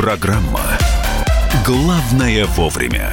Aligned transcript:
Программа 0.00 0.62
«Главное 1.62 2.46
вовремя». 2.46 3.12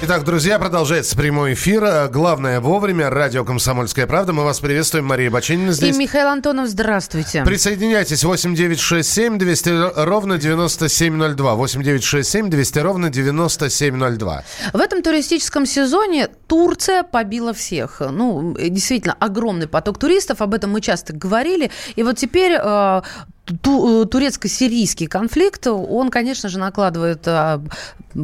Итак, 0.00 0.24
друзья, 0.24 0.58
продолжается 0.58 1.14
прямой 1.14 1.52
эфир. 1.52 2.08
Главное 2.08 2.60
вовремя. 2.60 3.10
Радио 3.10 3.44
«Комсомольская 3.44 4.06
правда». 4.06 4.32
Мы 4.32 4.44
вас 4.44 4.60
приветствуем. 4.60 5.04
Мария 5.04 5.30
Бачинина 5.30 5.72
здесь. 5.72 5.94
И 5.94 5.98
Михаил 5.98 6.28
Антонов, 6.28 6.68
здравствуйте. 6.68 7.44
Присоединяйтесь. 7.44 8.24
8 8.24 8.54
9 8.54 8.80
6 8.80 9.06
7 9.10 9.38
200 9.38 10.04
ровно 10.06 10.38
9702. 10.38 11.54
8 11.54 11.82
9 11.82 12.02
6 12.02 12.30
7 12.30 12.48
200 12.48 12.78
ровно 12.78 13.10
9702. 13.10 14.44
В 14.72 14.80
этом 14.80 15.02
туристическом 15.02 15.66
сезоне 15.66 16.28
Турция 16.46 17.02
побила 17.02 17.52
всех. 17.52 18.00
Ну, 18.00 18.56
действительно, 18.58 19.16
огромный 19.20 19.66
поток 19.66 19.98
туристов. 19.98 20.40
Об 20.40 20.54
этом 20.54 20.70
мы 20.70 20.80
часто 20.80 21.12
говорили. 21.12 21.70
И 21.96 22.02
вот 22.02 22.16
теперь 22.16 22.52
э, 22.58 23.02
турецко-сирийский 23.46 25.06
конфликт, 25.06 25.66
он, 25.66 26.10
конечно 26.10 26.48
же, 26.48 26.58
накладывает 26.58 27.26
а, 27.26 27.62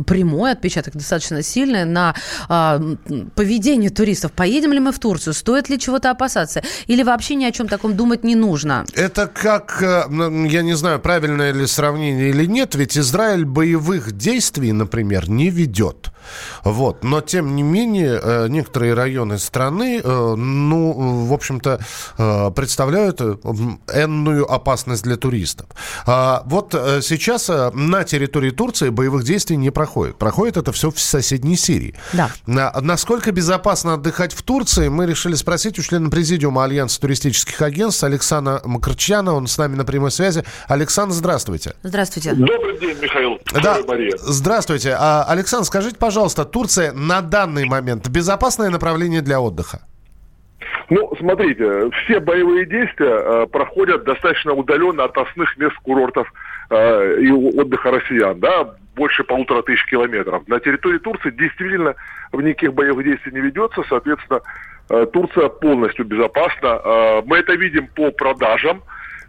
прямой 0.06 0.52
отпечаток 0.52 0.94
достаточно 0.94 1.42
сильный 1.42 1.84
на 1.84 2.14
а, 2.48 2.80
поведение 3.34 3.90
туристов. 3.90 4.32
Поедем 4.32 4.72
ли 4.72 4.80
мы 4.80 4.92
в 4.92 4.98
Турцию? 4.98 5.34
Стоит 5.34 5.68
ли 5.68 5.78
чего-то 5.78 6.10
опасаться? 6.10 6.62
Или 6.86 7.02
вообще 7.02 7.34
ни 7.36 7.44
о 7.44 7.52
чем 7.52 7.68
таком 7.68 7.96
думать 7.96 8.24
не 8.24 8.34
нужно? 8.34 8.84
Это 8.94 9.26
как, 9.26 9.82
э, 9.82 10.04
я 10.48 10.62
не 10.62 10.74
знаю, 10.74 10.98
правильное 10.98 11.52
ли 11.52 11.66
сравнение 11.66 12.30
или 12.30 12.46
нет, 12.46 12.74
ведь 12.74 12.98
Израиль 12.98 13.44
боевых 13.44 14.12
действий, 14.12 14.72
например, 14.72 15.30
не 15.30 15.50
ведет. 15.50 16.10
Вот. 16.64 17.04
Но, 17.04 17.20
тем 17.20 17.56
не 17.56 17.62
менее, 17.62 18.20
э, 18.22 18.48
некоторые 18.48 18.94
районы 18.94 19.38
страны, 19.38 20.00
э, 20.02 20.34
ну, 20.36 20.92
в 21.26 21.32
общем-то, 21.32 21.80
представляют 22.54 23.20
энную 23.20 24.50
опасность 24.50 25.02
для 25.02 25.16
туристов. 25.16 25.66
А 26.06 26.42
вот 26.46 26.72
сейчас 26.72 27.48
на 27.48 28.04
территории 28.04 28.50
Турции 28.50 28.88
боевых 28.88 29.24
действий 29.24 29.56
не 29.56 29.70
проходит. 29.70 30.16
Проходит 30.16 30.56
это 30.56 30.72
все 30.72 30.90
в 30.90 31.00
соседней 31.00 31.56
Сирии. 31.56 31.94
Да. 32.12 32.30
Насколько 32.46 33.32
безопасно 33.32 33.94
отдыхать 33.94 34.32
в 34.32 34.42
Турции, 34.42 34.88
мы 34.88 35.06
решили 35.06 35.34
спросить 35.34 35.78
у 35.78 35.82
члена 35.82 36.10
президиума 36.10 36.64
Альянса 36.64 37.00
туристических 37.00 37.60
агентств 37.62 38.04
Александра 38.04 38.60
Макарчана. 38.64 39.34
Он 39.34 39.46
с 39.46 39.58
нами 39.58 39.76
на 39.76 39.84
прямой 39.84 40.10
связи. 40.10 40.44
Александр, 40.68 41.14
здравствуйте. 41.14 41.74
Здравствуйте. 41.82 42.34
Добрый 42.34 42.78
день, 42.78 42.96
Михаил. 43.00 43.38
Да, 43.62 43.78
Мария. 43.86 44.16
Здравствуйте. 44.18 44.96
А, 44.98 45.24
Александр, 45.24 45.66
скажите, 45.66 45.96
пожалуйста, 45.96 46.11
Турция 46.44 46.92
на 46.92 47.20
данный 47.20 47.64
момент 47.64 48.08
безопасное 48.08 48.70
направление 48.70 49.22
для 49.22 49.40
отдыха? 49.40 49.80
Ну, 50.90 51.10
смотрите, 51.18 51.90
все 51.90 52.20
боевые 52.20 52.66
действия 52.66 53.16
э, 53.16 53.46
проходят 53.46 54.04
достаточно 54.04 54.52
удаленно 54.52 55.04
от 55.04 55.16
основных 55.16 55.56
мест 55.56 55.74
курортов 55.82 56.30
э, 56.70 57.20
и 57.20 57.30
отдыха 57.30 57.90
россиян, 57.90 58.38
да, 58.40 58.74
больше 58.94 59.24
полутора 59.24 59.62
тысяч 59.62 59.84
километров. 59.86 60.46
На 60.48 60.60
территории 60.60 60.98
Турции 60.98 61.30
действительно 61.30 61.94
никаких 62.32 62.74
боевых 62.74 63.04
действий 63.04 63.32
не 63.32 63.40
ведется, 63.40 63.82
соответственно, 63.88 64.40
э, 64.90 65.06
Турция 65.12 65.48
полностью 65.48 66.04
безопасна. 66.04 66.80
Э, 66.84 67.22
мы 67.24 67.38
это 67.38 67.54
видим 67.54 67.88
по 67.88 68.10
продажам. 68.10 68.82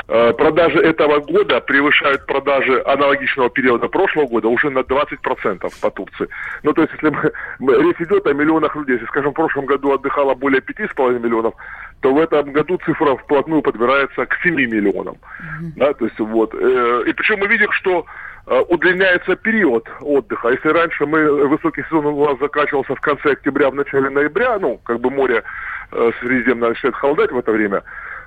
Продажи 0.08 0.80
этого 0.80 1.20
года 1.20 1.62
превышают 1.62 2.26
продажи 2.26 2.82
аналогичного 2.86 3.50
периода 3.50 3.88
прошлого 3.88 4.28
года 4.28 4.48
уже 4.48 4.70
на 4.70 4.80
20% 4.80 5.82
по 5.82 5.92
Турции. 5.92 6.28
Ну, 6.64 6.74
то 6.74 6.82
есть, 6.82 6.94
если 6.94 7.10
мы, 7.60 7.74
речь 7.84 8.02
идет 8.02 8.26
о 8.28 8.34
миллионах 8.34 8.76
людей, 8.76 8.94
если, 8.94 9.08
скажем, 9.08 9.32
в 9.32 9.36
прошлом 9.36 9.66
году 9.66 9.94
отдыхало 9.94 10.34
более 10.36 10.62
5,5 10.62 11.20
миллионов, 11.20 11.54
то 12.02 12.14
в 12.14 12.20
этом 12.20 12.52
году 12.52 12.78
цифра 12.86 13.16
вплотную 13.16 13.62
подбирается 13.62 14.26
к 14.26 14.36
7 14.44 14.56
миллионам. 14.56 15.16
Mm-hmm. 15.16 15.72
Да, 15.78 15.94
то 15.94 16.06
есть, 16.06 16.20
вот. 16.20 16.54
И 16.54 17.14
причем 17.14 17.40
мы 17.40 17.48
видим, 17.48 17.72
что 17.72 18.06
Э, 18.46 18.60
удлиняется 18.68 19.38
период 19.38 19.88
отдыха. 20.02 20.50
Если 20.50 20.68
раньше 20.68 21.06
мы 21.06 21.48
высокий 21.48 21.82
сезон 21.84 22.08
у 22.08 22.26
нас 22.26 22.38
заканчивался 22.40 22.94
в 22.94 23.00
конце 23.00 23.32
октября, 23.32 23.70
в 23.70 23.76
начале 23.76 24.10
ноября, 24.10 24.60
ну, 24.60 24.80
как 24.84 25.00
бы 25.00 25.10
море 25.10 25.44
э, 25.92 26.12
Средиземное 26.20 26.70
начинает 26.70 26.96
холодать 26.96 27.32
в 27.32 27.38
это 27.38 27.54
время, 27.54 27.84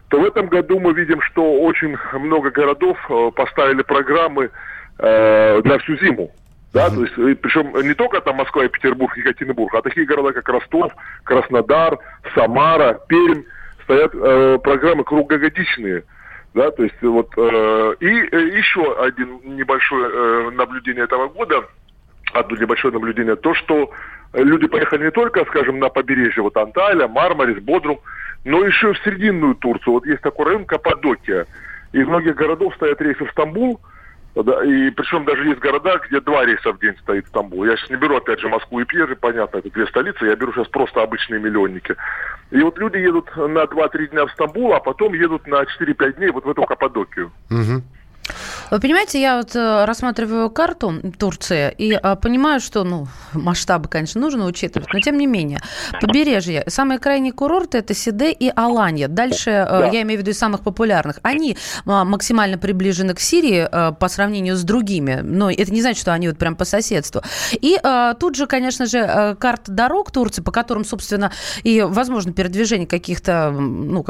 то 0.09 0.21
в 0.21 0.25
этом 0.25 0.49
году 0.49 0.79
мы 0.79 0.93
видим, 0.93 1.21
что 1.23 1.61
очень 1.61 1.97
много 2.13 2.51
городов 2.51 2.99
э, 3.09 3.31
поставили 3.35 3.83
программы 3.83 4.51
э, 4.99 5.63
для 5.63 5.79
всю 5.79 5.97
зиму. 5.99 6.31
Да, 6.73 6.91
то 6.91 7.03
есть, 7.03 7.17
и, 7.17 7.35
причем 7.35 7.73
не 7.87 7.95
только 7.95 8.21
там 8.21 8.37
Москва 8.37 8.65
и 8.65 8.69
Петербург, 8.69 9.17
Екатеринбург, 9.17 9.75
а 9.75 9.83
такие 9.83 10.07
города, 10.07 10.33
как 10.33 10.49
Ростов, 10.49 10.93
Краснодар, 11.25 11.99
Самара, 12.35 13.01
Пермь, 13.09 13.45
стоят 13.85 14.15
э, 14.15 14.59
программы 14.63 15.05
круглогодичные– 15.05 16.05
да, 16.57 16.71
то 16.71 16.83
есть 16.85 16.95
вот 17.03 17.29
э, 17.37 17.95
и 18.01 18.07
э, 18.07 18.57
еще 18.57 18.99
один 18.99 19.41
небольшое 19.45 20.09
э, 20.11 20.51
наблюдение 20.53 21.05
этого 21.05 21.29
года, 21.29 21.67
одно 22.33 22.57
небольшое 22.57 22.95
наблюдение, 22.95 23.37
то, 23.37 23.53
что 23.53 23.91
люди 24.33 24.67
поехали 24.67 25.05
не 25.05 25.11
только, 25.11 25.45
скажем, 25.45 25.79
на 25.79 25.91
побережье, 25.91 26.43
вот 26.43 26.57
Анталия, 26.57 27.09
Мармарис, 27.09 27.63
Бодрум, 27.63 28.01
но 28.47 28.65
еще 28.65 28.93
в 28.93 28.99
серединную 28.99 29.57
Турцию. 29.57 29.95
Вот 29.95 30.07
есть 30.07 30.23
такой 30.23 30.47
район 30.47 30.65
Каппадокия. 30.65 31.47
Из 31.93 32.07
многих 32.07 32.37
городов 32.37 32.75
стоят 32.77 33.01
рейсы 33.01 33.25
в 33.25 33.31
Стамбул, 33.33 33.81
да, 34.37 34.65
и 34.65 34.91
причем 34.91 35.25
даже 35.25 35.49
есть 35.49 35.59
города, 35.59 35.99
где 36.07 36.21
два 36.21 36.45
рейса 36.45 36.73
в 36.73 36.79
день 36.79 36.95
стоит 36.99 37.27
Стамбул. 37.27 37.65
Я 37.65 37.77
сейчас 37.77 37.91
не 37.91 37.97
беру, 37.97 38.17
опять 38.17 38.39
же, 38.39 38.49
Москву 38.49 38.81
и 38.81 38.85
Пьежи, 38.85 39.17
понятно, 39.17 39.59
это 39.59 39.71
две 39.71 39.87
столицы, 39.87 40.27
я 40.27 40.37
беру 40.37 40.53
сейчас 40.53 40.69
просто 40.69 41.03
обычные 41.03 41.41
миллионники. 41.41 41.97
И 42.53 42.61
вот 42.63 42.79
люди 42.79 42.99
едут 42.99 43.35
на 43.37 43.65
2-3 43.65 44.11
дня 44.11 44.27
в 44.27 44.31
Стамбул, 44.33 44.75
а 44.75 44.81
потом 44.81 45.15
едут 45.15 45.47
на 45.49 45.63
4-5 45.63 46.17
дней 46.17 46.31
вот 46.31 46.45
в 46.45 46.51
эту 46.51 46.63
Каппадокию. 46.63 47.33
Угу. 47.51 47.83
Вы 48.71 48.81
понимаете, 48.81 49.21
я 49.21 49.37
вот 49.37 49.55
э, 49.55 49.85
рассматриваю 49.85 50.51
карту 50.51 51.01
Турции 51.19 51.73
и 51.79 51.93
а, 51.93 52.17
понимаю, 52.17 52.61
что, 52.61 52.83
ну, 52.83 53.07
масштабы, 53.33 53.89
конечно, 53.89 54.21
нужно 54.21 54.47
учитывать, 54.47 54.93
но 54.93 55.01
тем 55.01 55.19
не 55.19 55.27
менее. 55.27 55.61
Побережье. 56.01 56.65
Самые 56.67 56.99
крайние 56.99 57.33
курорты– 57.33 57.79
это 57.79 57.95
Сиде 57.95 58.33
и 58.33 58.51
Аланья. 58.55 59.09
Дальше, 59.09 59.51
э, 59.51 59.67
да. 59.67 59.87
я 59.87 60.03
имею 60.03 60.19
в 60.19 60.23
виду 60.23 60.33
из 60.33 60.39
самых 60.39 60.63
популярных. 60.63 61.21
Они 61.23 61.57
а, 61.85 62.05
максимально 62.05 62.59
приближены 62.59 63.15
к 63.15 63.21
Сирии 63.21 63.67
а, 63.71 63.93
по 63.93 64.09
сравнению 64.09 64.57
с 64.57 64.63
другими, 64.63 65.21
но 65.23 65.51
это 65.51 65.73
не 65.73 65.81
значит, 65.81 66.01
что 66.01 66.13
они 66.13 66.29
вот 66.29 66.39
прям 66.39 66.57
по 66.57 66.65
соседству. 66.65 67.23
И 67.53 67.79
а, 67.83 68.15
тут 68.15 68.35
же, 68.35 68.47
конечно 68.47 68.87
же, 68.87 69.37
карта 69.39 69.71
дорог 69.71 70.11
Турции, 70.11 70.43
по 70.43 70.51
которым, 70.51 70.85
собственно, 70.85 71.31
и 71.63 71.83
возможно 71.83 72.33
передвижение 72.33 72.89
каких-то, 72.89 73.51
ну, 73.51 74.05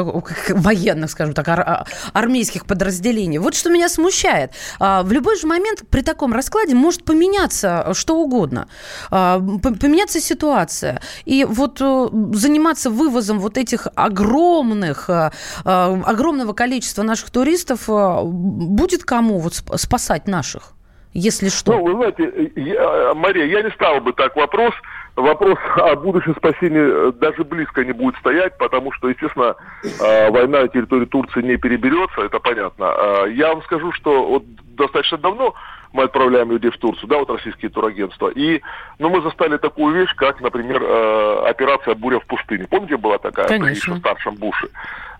военных, 0.48 1.10
скажем 1.10 1.34
так, 1.34 1.46
ар- 1.48 1.86
армейских 2.14 2.64
подразделений. 2.64 3.38
Вот 3.38 3.54
что 3.54 3.70
меня 3.70 3.88
смущает 3.88 4.05
смущает. 4.06 4.52
А, 4.78 5.02
в 5.02 5.12
любой 5.12 5.36
же 5.36 5.46
момент 5.46 5.82
при 5.90 6.02
таком 6.02 6.32
раскладе 6.32 6.74
может 6.74 7.04
поменяться 7.04 7.92
что 7.92 8.16
угодно. 8.16 8.68
А, 9.10 9.40
поменяться 9.62 10.20
ситуация. 10.20 11.00
И 11.24 11.44
вот 11.44 11.80
э, 11.80 12.08
заниматься 12.32 12.90
вывозом 12.90 13.40
вот 13.40 13.58
этих 13.58 13.88
огромных, 13.94 15.10
э, 15.10 15.30
э, 15.64 16.02
огромного 16.04 16.52
количества 16.52 17.02
наших 17.02 17.30
туристов 17.30 17.88
будет 17.88 19.04
кому 19.04 19.38
вот 19.38 19.54
спасать 19.54 20.28
наших? 20.28 20.75
Если 21.16 21.48
что? 21.48 21.72
Ну, 21.72 21.84
вы 21.84 21.92
знаете, 21.94 22.52
я, 22.56 23.14
Мария, 23.14 23.46
я 23.46 23.62
не 23.62 23.70
стал 23.70 24.00
бы 24.00 24.12
так 24.12 24.36
вопрос 24.36 24.74
вопрос 25.16 25.58
о 25.76 25.96
будущем 25.96 26.36
спасении 26.36 27.10
даже 27.12 27.42
близко 27.42 27.82
не 27.82 27.92
будет 27.92 28.16
стоять, 28.16 28.58
потому 28.58 28.92
что, 28.92 29.08
естественно, 29.08 29.56
а, 29.98 30.30
война 30.30 30.60
на 30.60 30.68
территории 30.68 31.06
Турции 31.06 31.40
не 31.40 31.56
переберется, 31.56 32.20
это 32.20 32.38
понятно. 32.38 33.24
Я 33.28 33.54
вам 33.54 33.62
скажу, 33.62 33.92
что 33.92 34.26
вот 34.26 34.44
достаточно 34.76 35.16
давно 35.16 35.54
мы 35.96 36.04
отправляем 36.04 36.52
людей 36.52 36.70
в 36.70 36.78
Турцию, 36.78 37.08
да, 37.08 37.18
вот 37.18 37.30
российские 37.30 37.70
турагентства. 37.70 38.28
И, 38.28 38.60
ну, 38.98 39.08
мы 39.08 39.22
застали 39.22 39.56
такую 39.56 39.94
вещь, 39.94 40.14
как, 40.14 40.40
например, 40.40 40.82
э, 40.82 41.46
операция 41.48 41.94
«Буря 41.94 42.20
в 42.20 42.26
пустыне». 42.26 42.66
Помните, 42.68 42.98
была 42.98 43.18
такая 43.18 43.48
Конечно. 43.48 43.94
при 43.94 44.00
старшем 44.00 44.34
Буше? 44.34 44.68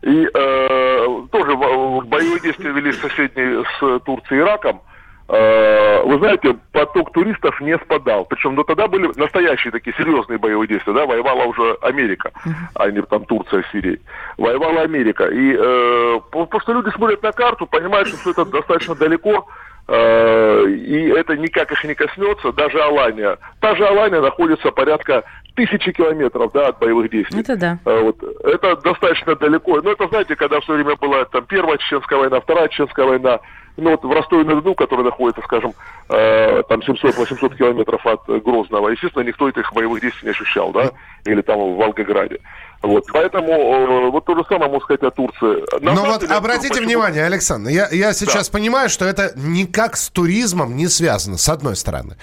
И 0.02 0.28
э, 0.32 1.06
тоже 1.32 1.56
боевые 1.56 2.40
действия 2.40 2.72
вели 2.72 2.92
соседние 2.92 3.64
с 3.64 4.00
Турцией 4.00 4.40
и 4.40 4.42
Ираком. 4.42 4.82
Э, 5.28 6.02
вы 6.04 6.18
знаете, 6.18 6.56
поток 6.72 7.12
туристов 7.12 7.60
не 7.60 7.76
спадал. 7.78 8.24
Причем, 8.26 8.54
ну, 8.54 8.62
тогда 8.62 8.86
были 8.86 9.10
настоящие 9.16 9.72
такие 9.72 9.94
серьезные 9.96 10.38
боевые 10.38 10.68
действия, 10.68 10.92
да, 10.92 11.04
воевала 11.04 11.44
уже 11.44 11.76
Америка, 11.82 12.30
а 12.74 12.90
не 12.90 13.02
там 13.02 13.24
Турция, 13.24 13.64
Сирия. 13.72 13.98
Воевала 14.38 14.82
Америка. 14.82 15.26
И 15.26 15.56
э, 15.58 16.20
потому 16.30 16.80
люди 16.80 16.94
смотрят 16.94 17.22
на 17.22 17.32
карту, 17.32 17.66
понимают, 17.66 18.08
что 18.08 18.18
все 18.18 18.30
это 18.30 18.44
достаточно 18.44 18.94
далеко, 18.94 19.48
и 19.88 21.12
это 21.16 21.36
никак 21.36 21.70
их 21.70 21.84
не 21.84 21.94
коснется, 21.94 22.52
даже 22.52 22.80
Алания. 22.82 23.38
Та 23.60 23.76
же 23.76 23.86
Алания 23.86 24.20
находится 24.20 24.72
порядка 24.72 25.22
тысячи 25.56 25.90
километров 25.90 26.52
да, 26.52 26.68
от 26.68 26.78
боевых 26.78 27.10
действий. 27.10 27.40
Это 27.40 27.56
да. 27.56 27.78
Э, 27.84 28.00
вот. 28.00 28.22
Это 28.44 28.76
достаточно 28.76 29.34
далеко. 29.34 29.80
Но 29.80 29.92
это, 29.92 30.06
знаете, 30.08 30.36
когда 30.36 30.60
все 30.60 30.74
время 30.74 30.94
была 30.96 31.24
там 31.24 31.44
первая 31.46 31.78
чеченская 31.78 32.18
война, 32.18 32.40
вторая 32.40 32.68
чеченская 32.68 33.06
война, 33.06 33.40
Ну 33.76 33.90
вот 33.90 34.04
в 34.04 34.10
Ростове-на-Дону, 34.10 34.74
который 34.74 35.04
находится, 35.04 35.42
скажем, 35.42 35.72
э, 36.08 36.62
там 36.68 36.80
700-800 36.80 37.56
километров 37.56 38.06
от 38.06 38.26
Грозного, 38.42 38.90
естественно, 38.90 39.22
никто 39.22 39.48
этих 39.48 39.72
боевых 39.72 40.00
действий 40.00 40.26
не 40.26 40.30
ощущал, 40.30 40.72
да, 40.72 40.90
или 41.24 41.42
там 41.42 41.58
в 41.58 41.76
Волгограде. 41.76 42.38
Вот, 42.82 43.04
поэтому 43.12 43.52
э, 43.52 44.10
вот 44.10 44.24
то 44.24 44.36
же 44.36 44.44
самое 44.48 44.70
можно 44.70 44.84
сказать 44.84 45.02
о 45.02 45.10
Турции. 45.10 45.80
На 45.80 45.94
Но 45.94 46.04
вот 46.04 46.20
деле, 46.20 46.34
обратите 46.34 46.68
почему... 46.68 46.86
внимание, 46.86 47.24
Александр, 47.24 47.70
я, 47.70 47.88
я 47.90 48.12
сейчас 48.12 48.48
да. 48.48 48.52
понимаю, 48.52 48.88
что 48.88 49.04
это 49.04 49.32
никак 49.34 49.96
с 49.96 50.08
туризмом 50.08 50.76
не 50.76 50.88
связано, 50.88 51.38
с 51.38 51.48
одной 51.48 51.76
стороны. 51.76 52.16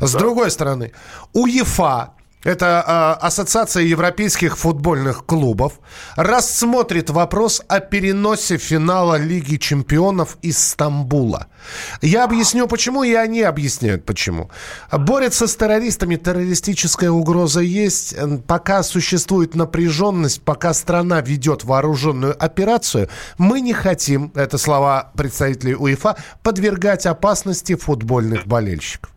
С 0.00 0.12
да. 0.12 0.18
другой 0.18 0.50
стороны, 0.50 0.92
УЕФА 1.34 2.14
это 2.44 3.18
э, 3.20 3.26
Ассоциация 3.26 3.82
европейских 3.82 4.56
футбольных 4.56 5.26
клубов, 5.26 5.80
рассмотрит 6.16 7.10
вопрос 7.10 7.62
о 7.68 7.80
переносе 7.80 8.58
финала 8.58 9.16
Лиги 9.16 9.56
чемпионов 9.56 10.38
из 10.42 10.58
Стамбула. 10.58 11.48
Я 12.00 12.24
объясню 12.24 12.68
почему, 12.68 13.02
и 13.02 13.12
они 13.12 13.42
объясняют 13.42 14.04
почему. 14.04 14.50
Борется 14.92 15.46
с 15.46 15.56
террористами, 15.56 16.16
террористическая 16.16 17.10
угроза 17.10 17.60
есть. 17.60 18.14
Пока 18.46 18.82
существует 18.82 19.54
напряженность, 19.54 20.42
пока 20.42 20.72
страна 20.74 21.20
ведет 21.20 21.64
вооруженную 21.64 22.36
операцию, 22.42 23.08
мы 23.36 23.60
не 23.60 23.72
хотим, 23.72 24.32
это 24.34 24.58
слова 24.58 25.10
представителей 25.16 25.74
УЕФА, 25.74 26.16
подвергать 26.42 27.06
опасности 27.06 27.74
футбольных 27.74 28.46
болельщиков. 28.46 29.10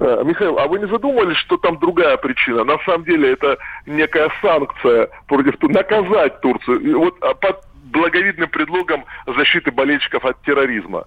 Э, 0.00 0.22
Михаил, 0.24 0.58
а 0.58 0.66
вы 0.66 0.78
не 0.78 0.86
задумывались, 0.86 1.36
что 1.36 1.58
там 1.58 1.78
другая 1.78 2.16
причина? 2.16 2.64
На 2.64 2.78
самом 2.86 3.04
деле 3.04 3.32
это 3.32 3.58
некая 3.84 4.30
санкция 4.40 5.10
против 5.28 5.60
наказать 5.62 6.40
Турцию. 6.40 6.98
Вот 6.98 7.16
а, 7.20 7.34
под 7.34 7.60
благовидным 7.92 8.48
предлогом 8.48 9.04
защиты 9.26 9.70
болельщиков 9.70 10.24
от 10.24 10.40
терроризма. 10.42 11.04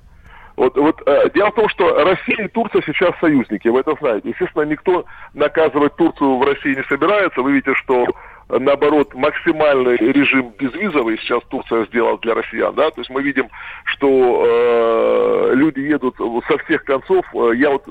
Вот, 0.56 0.78
вот 0.78 1.02
э, 1.08 1.32
дело 1.34 1.50
в 1.50 1.56
том, 1.56 1.70
что 1.70 2.06
Россия 2.06 2.46
и 2.46 2.48
Турция 2.50 2.84
сейчас 2.86 3.18
союзники, 3.20 3.68
вы 3.68 3.80
это 3.80 3.96
знаете. 4.00 4.30
Естественно, 4.30 4.62
никто 4.64 5.06
наказывать 5.34 5.96
Турцию 5.96 6.38
в 6.38 6.44
России 6.44 6.76
не 6.76 6.84
собирается. 6.84 7.42
Вы 7.42 7.54
видите, 7.54 7.74
что 7.74 8.06
наоборот, 8.50 9.14
максимальный 9.14 9.98
режим 9.98 10.54
безвизовый 10.58 11.18
сейчас 11.18 11.44
Турция 11.50 11.86
сделала 11.86 12.18
для 12.20 12.34
россиян, 12.34 12.74
да, 12.76 12.90
то 12.92 13.02
есть 13.02 13.10
мы 13.10 13.22
видим, 13.22 13.50
что 13.86 14.46
э, 14.46 15.56
люди 15.56 15.80
едут 15.80 16.16
со 16.48 16.58
всех 16.60 16.84
концов, 16.84 17.26
я 17.56 17.70
вот, 17.70 17.86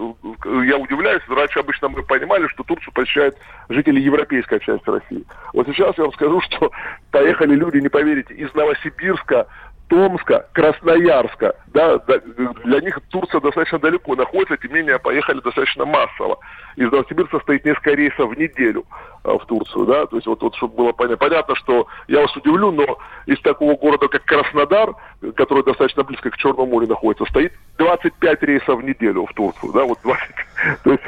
я 0.65 0.77
удивляюсь, 0.77 1.23
раньше 1.29 1.61
обычно 1.61 1.89
мы 1.89 2.03
понимали, 2.03 2.47
что 2.49 2.63
Турцию 2.65 2.93
посещают 2.93 3.37
жители 3.69 4.01
европейской 4.01 4.59
части 4.61 4.89
России. 4.89 5.25
Вот 5.53 5.67
сейчас 5.67 5.97
я 5.99 6.05
вам 6.05 6.13
скажу, 6.13 6.41
что 6.51 6.71
поехали 7.11 7.55
люди, 7.55 7.79
не 7.79 7.89
поверите, 7.89 8.35
из 8.35 8.53
Новосибирска, 8.55 9.47
Томска, 9.93 10.47
Красноярска, 10.55 11.55
да, 11.67 11.99
для 11.99 12.81
них 12.81 12.99
Турция 13.11 13.43
достаточно 13.43 13.79
далеко 13.79 14.17
находится, 14.17 14.57
тем 14.57 14.71
не 14.71 14.79
менее 14.79 14.99
поехали 14.99 15.41
достаточно 15.41 15.85
массово. 15.85 16.39
Из 16.77 16.91
Новосибирска 16.91 17.41
стоит 17.41 17.67
несколько 17.67 17.91
рейсов 17.91 18.31
в 18.31 18.39
неделю 18.39 18.87
а, 19.23 19.37
в 19.37 19.45
Турцию, 19.45 19.85
да, 19.85 20.07
то 20.07 20.17
есть 20.17 20.27
вот, 20.27 20.41
вот 20.41 20.57
чтобы 20.57 20.77
было 20.77 20.93
понятно. 20.93 21.19
Понятно, 21.19 21.55
что 21.57 21.87
я 22.09 22.23
вас 22.23 22.35
удивлю, 22.35 22.73
но 22.73 22.99
из 23.27 23.39
такого 23.43 23.77
города, 23.77 24.09
как 24.09 24.25
Краснодар, 24.25 24.95
который 25.37 25.63
достаточно 25.63 26.05
близко 26.05 26.31
к 26.31 26.39
Черному 26.39 26.67
морю 26.67 26.87
находится, 26.87 27.27
стоит 27.27 27.53
25 27.77 28.43
рейсов 28.45 28.81
в 28.81 28.83
неделю 28.83 29.27
в 29.27 29.35
Турцию, 29.35 29.73
да, 29.73 29.85
вот 29.85 29.99
20. 30.03 30.23
То 30.85 30.91
есть 30.91 31.03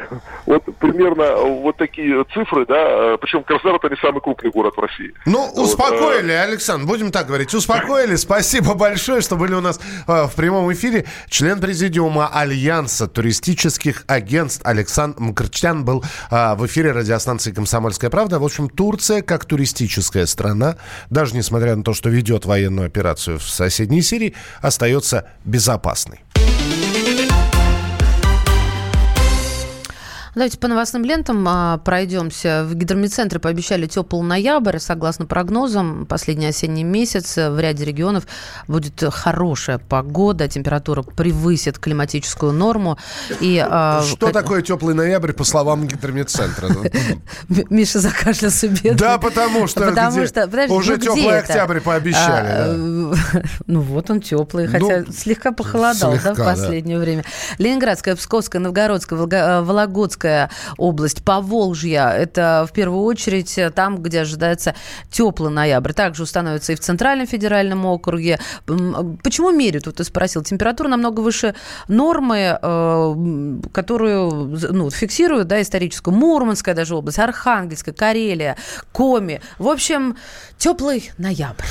вот 0.45 0.63
примерно 0.79 1.37
вот 1.37 1.79
такие 1.79 2.23
цифры, 2.35 2.67
да, 2.67 3.17
причем 3.17 3.45
Краснодар 3.45 3.81
это 3.83 3.89
не 3.95 4.01
самый 4.01 4.21
крупный 4.21 4.51
город 4.51 4.75
в 4.77 4.81
России. 4.81 5.15
Ну, 5.25 5.49
успокоили, 5.55 6.33
вот, 6.33 6.49
Александр, 6.49 6.87
будем 6.87 7.11
так 7.11 7.27
говорить, 7.27 7.55
успокоили, 7.55 8.17
спасибо 8.17 8.74
большое, 8.75 9.21
что 9.21 9.37
были 9.37 9.55
у 9.55 9.61
нас 9.61 9.81
в 10.07 10.33
прямом 10.35 10.73
эфире. 10.73 11.05
Член 11.29 11.61
президиума 11.61 12.29
Альянса 12.29 13.07
туристических 13.07 14.05
агентств 14.07 14.61
Александр 14.65 15.21
Мкрчан 15.21 15.85
был 15.85 16.05
в 16.31 16.67
эфире 16.67 16.93
радиостанции 16.93 17.53
«Комсомольская 17.53 18.11
правда». 18.11 18.39
В 18.39 18.45
общем, 18.45 18.69
Турция, 18.69 19.23
как 19.23 19.45
туристическая 19.45 20.27
страна, 20.27 20.77
даже 21.11 21.37
несмотря 21.37 21.77
на 21.77 21.83
то, 21.83 21.95
что 21.95 22.11
ведет 22.11 22.45
военную 22.45 22.87
операцию 22.87 23.39
в 23.39 23.49
соседней 23.49 24.03
Сирии, 24.03 24.35
остается 24.61 25.29
безопасной. 25.45 26.24
Давайте 30.35 30.59
по 30.59 30.67
новостным 30.67 31.05
лентам 31.05 31.47
а, 31.49 31.79
пройдемся. 31.79 32.65
В 32.65 32.75
гидромедцентре 32.75 33.39
пообещали 33.39 33.87
теплый 33.87 34.23
ноябрь. 34.23 34.79
Согласно 34.79 35.27
прогнозам, 35.27 36.07
последний 36.07 36.47
осенний 36.47 36.83
месяц 36.83 37.37
в 37.37 37.59
ряде 37.61 37.85
регионов 37.85 38.27
будет 38.67 39.03
хорошая 39.13 39.79
погода, 39.79 40.49
температура 40.49 41.03
превысит 41.03 41.79
климатическую 41.79 42.53
норму. 42.53 42.99
И, 43.41 43.65
а, 43.65 44.03
Что 44.03 44.27
как... 44.27 44.35
такое 44.35 44.63
теплый 44.63 44.95
ноябрь, 44.95 45.33
по 45.33 45.45
словам 45.45 45.87
гидромедцентра? 45.87 46.69
Миша 47.71 48.01
закашлялся 48.01 48.67
бедный. 48.69 48.95
Да, 48.95 49.19
потому 49.19 49.69
что, 49.69 49.89
уже 50.69 50.97
ну, 50.97 50.99
теплый 50.99 51.39
октябрь 51.39 51.81
пообещали. 51.81 52.49
А, 52.49 53.15
ну 53.69 53.81
вот 53.81 54.11
он 54.11 54.21
теплый, 54.21 54.67
хотя 54.67 55.05
ну, 55.07 55.13
слегка 55.13 55.53
похолодал 55.53 56.15
в 56.15 56.35
последнее 56.35 56.99
время. 56.99 57.25
Ленинградская, 57.59 58.17
Псковская, 58.17 58.61
Новгородская, 58.61 59.63
Вологодская 59.63 60.24
Московская 60.25 60.51
область, 60.79 61.23
Поволжье. 61.23 62.13
Это 62.17 62.67
в 62.69 62.73
первую 62.73 63.03
очередь 63.03 63.59
там, 63.75 64.03
где 64.03 64.21
ожидается 64.21 64.75
теплый 65.11 65.51
ноябрь. 65.51 65.93
Также 65.93 66.23
установится 66.23 66.73
и 66.73 66.77
в 66.77 66.81
Центральном 66.81 67.27
федеральном 67.27 67.85
округе. 67.87 68.39
Почему 68.67 69.51
меряют? 69.51 69.87
Вот 69.87 69.97
ты 69.97 70.05
спросил. 70.05 70.43
Температура 70.43 70.89
намного 70.89 71.21
выше 71.21 71.55
нормы, 71.89 72.59
э, 72.61 73.61
которую 73.73 74.59
ну, 74.71 74.91
фиксируют, 74.91 75.49
да, 75.49 75.61
историческую. 75.61 76.15
Мурманская 76.15 76.75
даже 76.75 76.95
область, 76.95 77.19
Архангельская, 77.19 77.95
Карелия, 77.95 78.57
Коми. 78.93 79.41
В 79.59 79.69
общем, 79.69 80.17
теплый 80.59 81.11
ноябрь. 81.19 81.65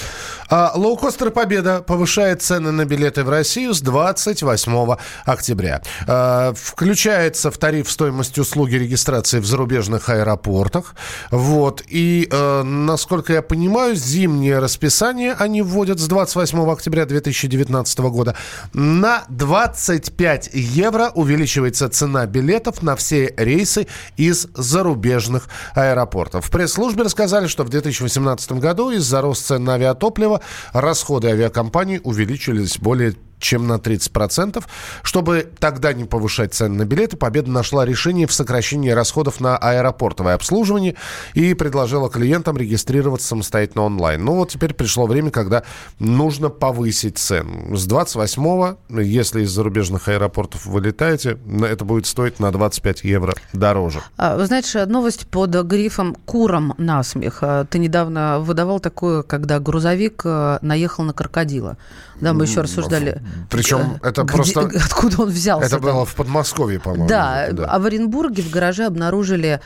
А, 0.50 0.72
лоукостер 0.76 1.32
«Победа» 1.32 1.82
повышает 1.82 2.42
цены 2.42 2.72
на 2.72 2.86
билеты 2.86 3.24
в 3.24 3.30
Россию 3.30 3.74
с 3.74 3.82
28 3.82 4.98
октября. 5.26 5.82
А, 6.08 6.54
включается 6.56 7.50
в 7.50 7.58
тариф 7.58 7.90
стоимость 7.90 8.38
услуги 8.44 8.76
регистрации 8.76 9.40
в 9.40 9.46
зарубежных 9.46 10.10
аэропортах. 10.10 10.96
Вот. 11.32 11.82
И, 11.88 12.28
а, 12.32 12.64
насколько 12.64 13.34
я 13.34 13.42
понимаю, 13.42 13.96
зимнее 13.96 14.60
расписание 14.60 15.34
они 15.34 15.62
вводят 15.62 16.00
с 16.00 16.08
28 16.08 16.72
октября 16.72 17.06
2019 17.06 18.00
года. 18.12 18.36
На 18.74 19.24
25 19.30 20.52
евро 20.54 21.12
увеличивается 21.16 21.90
цена 21.90 22.26
билетов 22.26 22.84
на 22.84 22.96
все 22.96 23.34
рейсы 23.38 23.88
из 24.18 24.48
зарубежных 24.54 25.48
аэропортов. 25.74 26.46
В 26.46 26.52
пресс-службе 26.52 27.04
рассказали, 27.04 27.48
что 27.48 27.64
в 27.64 27.70
2018 27.70 28.52
году 28.54 28.92
из-за 28.92 29.22
роста 29.22 29.54
цен 29.54 29.64
на 29.64 29.74
авиатопливо 29.76 30.42
расходы 30.74 31.30
авиакомпаний 31.30 32.00
увеличились 32.04 32.78
более 32.78 33.14
чем 33.44 33.68
на 33.68 33.74
30%. 33.74 34.64
Чтобы 35.04 35.52
тогда 35.60 35.94
не 35.94 36.06
повышать 36.06 36.54
цены 36.54 36.76
на 36.76 36.86
билеты, 36.86 37.18
Победа 37.18 37.52
нашла 37.52 37.86
решение 37.86 38.26
в 38.26 38.34
сокращении 38.34 38.90
расходов 38.90 39.40
на 39.40 39.58
аэропортовое 39.58 40.34
обслуживание 40.34 40.96
и 41.34 41.54
предложила 41.54 42.10
клиентам 42.10 42.58
регистрироваться 42.58 43.28
самостоятельно 43.28 43.84
онлайн. 43.84 44.24
Ну 44.24 44.36
вот 44.36 44.50
теперь 44.50 44.74
пришло 44.74 45.06
время, 45.06 45.30
когда 45.30 45.64
нужно 46.00 46.50
повысить 46.50 47.18
цену. 47.18 47.76
С 47.76 47.88
28-го, 47.88 48.78
если 49.02 49.44
из 49.44 49.52
зарубежных 49.52 50.08
аэропортов 50.08 50.66
вылетаете, 50.66 51.38
это 51.62 51.86
будет 51.86 52.06
стоить 52.06 52.40
на 52.40 52.52
25 52.52 53.04
евро 53.04 53.34
дороже. 53.52 54.02
А, 54.18 54.38
вы 54.38 54.46
знаете, 54.46 54.86
новость 54.86 55.28
под 55.28 55.52
грифом 55.64 56.16
«Куром 56.26 56.74
насмех». 56.78 57.40
А, 57.42 57.66
ты 57.66 57.80
недавно 57.80 58.40
выдавал 58.40 58.80
такое, 58.80 59.24
когда 59.24 59.60
грузовик 59.60 60.22
э, 60.24 60.60
наехал 60.62 61.04
на 61.04 61.14
крокодила. 61.14 61.78
Да, 62.22 62.34
мы 62.34 62.46
еще 62.46 62.62
рассуждали. 62.62 63.22
Причем 63.50 64.00
э, 64.02 64.10
это 64.10 64.24
где, 64.24 64.34
просто... 64.34 64.62
Откуда 64.86 65.24
он 65.24 65.30
взялся? 65.30 65.68
Это 65.68 65.80
было 65.80 66.06
в 66.06 66.16
Подмосковье, 66.16 66.80
по-моему. 66.80 67.08
Да, 67.08 67.50
да, 67.52 67.66
а 67.66 67.80
в 67.80 67.86
Оренбурге 67.86 68.44
в 68.44 68.50
гараже 68.50 68.86
обнаружили 68.86 69.62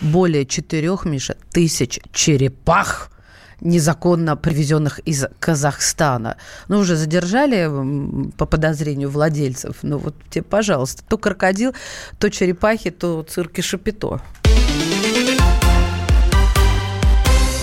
более 0.00 0.46
четырех, 0.46 1.04
Миша, 1.04 1.36
тысяч 1.50 2.00
черепах 2.12 3.10
незаконно 3.62 4.36
привезенных 4.36 4.98
из 5.00 5.24
Казахстана. 5.38 6.36
Ну, 6.68 6.78
уже 6.78 6.96
задержали 6.96 7.70
по 8.36 8.46
подозрению 8.46 9.10
владельцев. 9.10 9.76
Ну, 9.82 9.98
вот 9.98 10.14
тебе, 10.30 10.42
пожалуйста, 10.42 11.02
то 11.08 11.16
крокодил, 11.16 11.74
то 12.18 12.28
черепахи, 12.28 12.90
то 12.90 13.22
цирки 13.22 13.60
Шапито. 13.60 14.20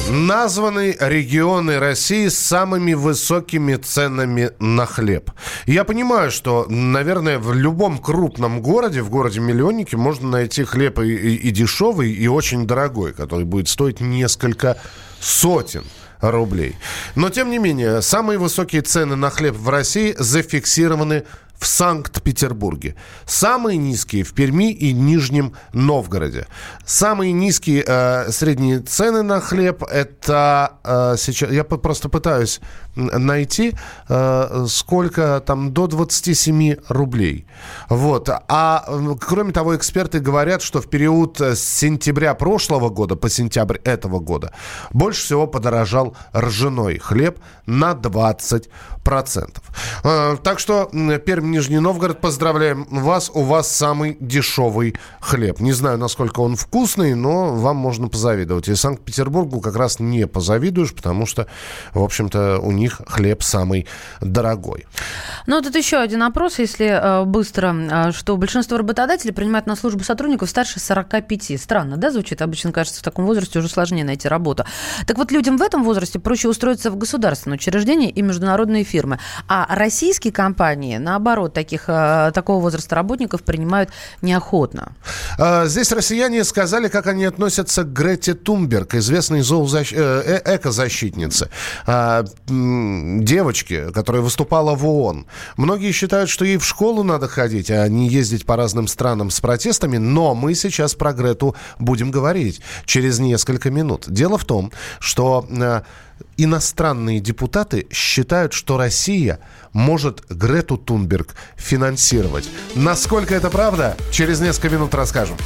Названы 0.10 0.98
регионы 1.00 1.78
России 1.78 2.30
с 2.30 2.40
самыми 2.40 2.94
высокими 2.94 3.76
ценами 3.76 4.50
на 4.58 4.88
хлеб. 4.88 5.30
Я 5.68 5.84
понимаю, 5.84 6.32
что, 6.32 6.66
наверное, 6.68 7.38
в 7.38 7.54
любом 7.54 8.00
крупном 8.00 8.64
городе, 8.64 9.04
в 9.04 9.12
городе-миллионнике, 9.12 9.98
можно 9.98 10.28
найти 10.28 10.64
хлеб 10.64 10.98
и, 10.98 11.14
и, 11.14 11.36
и 11.36 11.52
дешевый, 11.52 12.12
и 12.12 12.28
очень 12.28 12.66
дорогой, 12.66 13.14
который 13.14 13.46
будет 13.46 13.68
стоить 13.68 14.02
несколько 14.02 14.78
сотен 15.20 15.84
рублей. 16.22 16.76
Но, 17.14 17.30
тем 17.30 17.52
не 17.52 17.60
менее, 17.60 18.02
самые 18.02 18.40
высокие 18.40 18.82
цены 18.82 19.16
на 19.16 19.30
хлеб 19.30 19.56
в 19.56 19.70
России 19.70 20.16
зафиксированы 20.18 21.24
в 21.60 21.68
Санкт-Петербурге. 21.68 22.96
Самые 23.26 23.78
низкие 23.78 24.24
в 24.24 24.34
Перми 24.34 24.72
и 24.72 24.94
Нижнем 24.94 25.54
Новгороде. 25.74 26.48
Самые 26.86 27.34
низкие 27.34 27.84
э, 27.86 28.32
средние 28.32 28.80
цены 28.80 29.24
на 29.24 29.42
хлеб 29.42 29.84
это 29.84 30.74
э, 30.84 31.16
сейчас... 31.18 31.52
Я 31.52 31.66
просто 31.66 32.08
пытаюсь 32.08 32.62
найти, 32.96 33.74
э, 34.08 34.66
сколько 34.68 35.44
там 35.46 35.74
до 35.74 35.88
27 35.88 36.76
рублей. 36.88 37.46
Вот. 37.90 38.30
А 38.30 38.86
кроме 39.20 39.52
того, 39.52 39.76
эксперты 39.76 40.20
говорят, 40.20 40.62
что 40.62 40.82
в 40.82 40.90
период 40.90 41.42
с 41.42 41.60
сентября 41.60 42.34
прошлого 42.36 42.90
года 42.90 43.16
по 43.16 43.30
сентябрь 43.30 43.78
этого 43.84 44.20
года 44.20 44.54
больше 44.92 45.24
всего 45.24 45.48
подорожал 45.48 46.16
ржаной 46.34 47.00
хлеб 47.00 47.40
на 47.66 47.94
20 47.94 48.70
процентов. 49.04 49.64
Э, 50.04 50.38
так 50.42 50.60
что 50.60 50.90
Пермь, 51.26 51.49
Нижний 51.50 51.80
Новгород, 51.80 52.22
поздравляем 52.22 52.86
вас. 52.92 53.32
У 53.34 53.42
вас 53.42 53.76
самый 53.76 54.18
дешевый 54.20 54.96
хлеб. 55.20 55.60
Не 55.60 55.72
знаю, 55.72 55.98
насколько 55.98 56.42
он 56.42 56.56
вкусный, 56.56 57.16
но 57.16 57.56
вам 57.56 57.78
можно 57.78 58.08
позавидовать. 58.08 58.68
И 58.68 58.76
Санкт-Петербургу 58.76 59.60
как 59.60 59.76
раз 59.76 60.00
не 60.00 60.28
позавидуешь, 60.28 60.94
потому 60.94 61.26
что, 61.26 61.48
в 61.94 62.04
общем-то, 62.04 62.60
у 62.60 62.72
них 62.72 63.02
хлеб 63.08 63.42
самый 63.42 63.88
дорогой. 64.22 64.86
Ну, 65.48 65.60
тут 65.62 65.76
еще 65.76 65.98
один 65.98 66.22
опрос, 66.22 66.60
если 66.60 66.86
э, 66.86 67.26
быстро, 67.26 67.76
э, 67.76 68.12
что 68.12 68.38
большинство 68.38 68.78
работодателей 68.78 69.34
принимают 69.34 69.66
на 69.66 69.76
службу 69.76 70.04
сотрудников 70.04 70.50
старше 70.52 70.80
45. 70.80 71.60
Странно, 71.60 71.98
да, 71.98 72.12
звучит? 72.12 72.44
Обычно 72.44 72.72
кажется, 72.72 73.00
в 73.00 73.04
таком 73.04 73.26
возрасте 73.26 73.58
уже 73.58 73.70
сложнее 73.70 74.06
найти 74.06 74.28
работу. 74.28 74.66
Так 75.08 75.18
вот, 75.18 75.32
людям 75.32 75.58
в 75.58 75.64
этом 75.64 75.84
возрасте 75.84 76.20
проще 76.20 76.48
устроиться 76.48 76.92
в 76.92 76.96
государственное 76.96 77.56
учреждение 77.56 78.12
и 78.12 78.22
международные 78.22 78.84
фирмы. 78.84 79.20
А 79.48 79.66
российские 79.76 80.32
компании, 80.32 80.98
наоборот, 80.98 81.39
таких, 81.48 81.86
э, 81.88 82.32
такого 82.34 82.62
возраста 82.62 82.96
работников 82.96 83.44
принимают 83.44 83.90
неохотно. 84.22 84.94
А, 85.38 85.66
здесь 85.66 85.92
россияне 85.92 86.44
сказали, 86.44 86.88
как 86.90 87.08
они 87.08 87.26
относятся 87.26 87.84
к 87.84 87.94
Грете 87.94 88.34
Тумберг, 88.34 88.96
известной 88.96 89.42
зоозащ... 89.42 89.94
Э, 89.94 90.42
э, 90.44 90.56
экозащитнице. 90.56 91.50
А, 91.86 92.26
девочке, 92.48 93.92
которая 93.92 94.22
выступала 94.22 94.76
в 94.76 94.86
ООН. 94.86 95.26
Многие 95.58 95.92
считают, 95.92 96.30
что 96.30 96.46
ей 96.46 96.58
в 96.58 96.66
школу 96.66 97.04
надо 97.04 97.28
ходить, 97.28 97.72
а 97.72 97.88
не 97.88 98.10
ездить 98.10 98.46
по 98.46 98.56
разным 98.56 98.88
странам 98.88 99.30
с 99.30 99.40
протестами, 99.40 99.98
но 99.98 100.36
мы 100.36 100.56
сейчас 100.56 100.96
про 100.96 101.14
Грету 101.14 101.56
будем 101.78 102.12
говорить 102.12 102.62
через 102.86 103.20
несколько 103.20 103.72
минут. 103.72 104.06
Дело 104.08 104.38
в 104.38 104.46
том, 104.46 104.72
что 105.00 105.46
иностранные 106.38 107.20
депутаты 107.20 107.88
считают, 107.92 108.54
что 108.54 108.78
Россия 108.78 109.40
может 109.74 110.26
Грету 110.30 110.78
Тунберг 110.78 111.29
финансировать. 111.56 112.50
Насколько 112.76 113.36
это 113.36 113.50
правда, 113.50 113.98
через 114.12 114.40
несколько 114.40 114.70
минут 114.70 114.94
расскажем. 114.94 115.38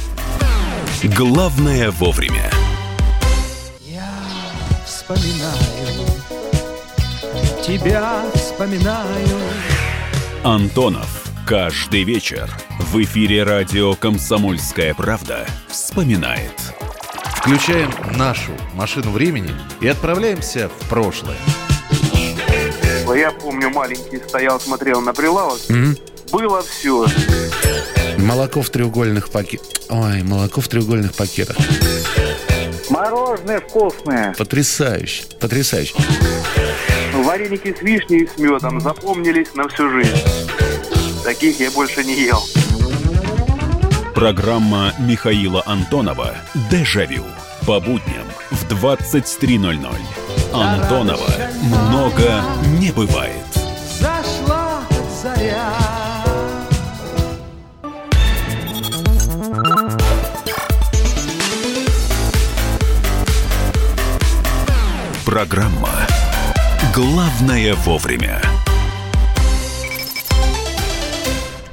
Главное 1.02 1.90
вовремя. 1.90 2.50
Я 3.80 4.10
вспоминаю, 4.86 6.06
тебя 7.66 8.22
вспоминаю. 8.34 9.38
Антонов. 10.42 11.22
Каждый 11.46 12.04
вечер 12.04 12.50
в 12.78 13.02
эфире 13.02 13.42
радио 13.42 13.94
«Комсомольская 13.94 14.94
правда» 14.94 15.46
вспоминает– 15.68 16.54
Включаем 17.44 17.90
нашу 18.16 18.52
машину 18.72 19.10
времени 19.10 19.50
и 19.82 19.86
отправляемся 19.86 20.70
в 20.70 20.88
прошлое. 20.88 21.36
Помню, 23.44 23.68
маленький 23.68 24.16
стоял, 24.26 24.58
смотрел 24.58 25.02
на 25.02 25.12
прилавок. 25.12 25.58
Mm-hmm. 25.68 26.30
Было 26.32 26.62
все. 26.62 27.06
Молоко 28.16 28.62
в 28.62 28.70
треугольных 28.70 29.28
пакетах. 29.28 29.68
Ой, 29.90 30.22
молоко 30.22 30.62
в 30.62 30.68
треугольных 30.68 31.12
пакетах. 31.12 31.54
Мороженое 32.88 33.60
вкусное. 33.60 34.34
Потрясающе, 34.38 35.24
потрясающе. 35.38 35.94
Вареники 37.12 37.76
с 37.78 37.82
вишней 37.82 38.20
и 38.20 38.26
с 38.26 38.38
медом 38.38 38.80
запомнились 38.80 39.54
на 39.54 39.68
всю 39.68 39.90
жизнь. 39.90 40.22
Таких 41.22 41.60
я 41.60 41.70
больше 41.70 42.02
не 42.02 42.14
ел. 42.14 42.42
Программа 44.14 44.94
Михаила 44.98 45.62
Антонова 45.66 46.34
«Дежавю» 46.70 47.24
по 47.66 47.78
будням 47.78 48.24
в 48.50 48.64
23.00. 48.72 50.23
Антонова 50.54 51.30
много 51.62 52.42
не 52.78 52.92
бывает. 52.92 53.34
Зашла 53.98 54.80
заря. 55.22 55.74
Программа 65.24 65.90
«Главное 66.94 67.74
вовремя». 67.74 68.40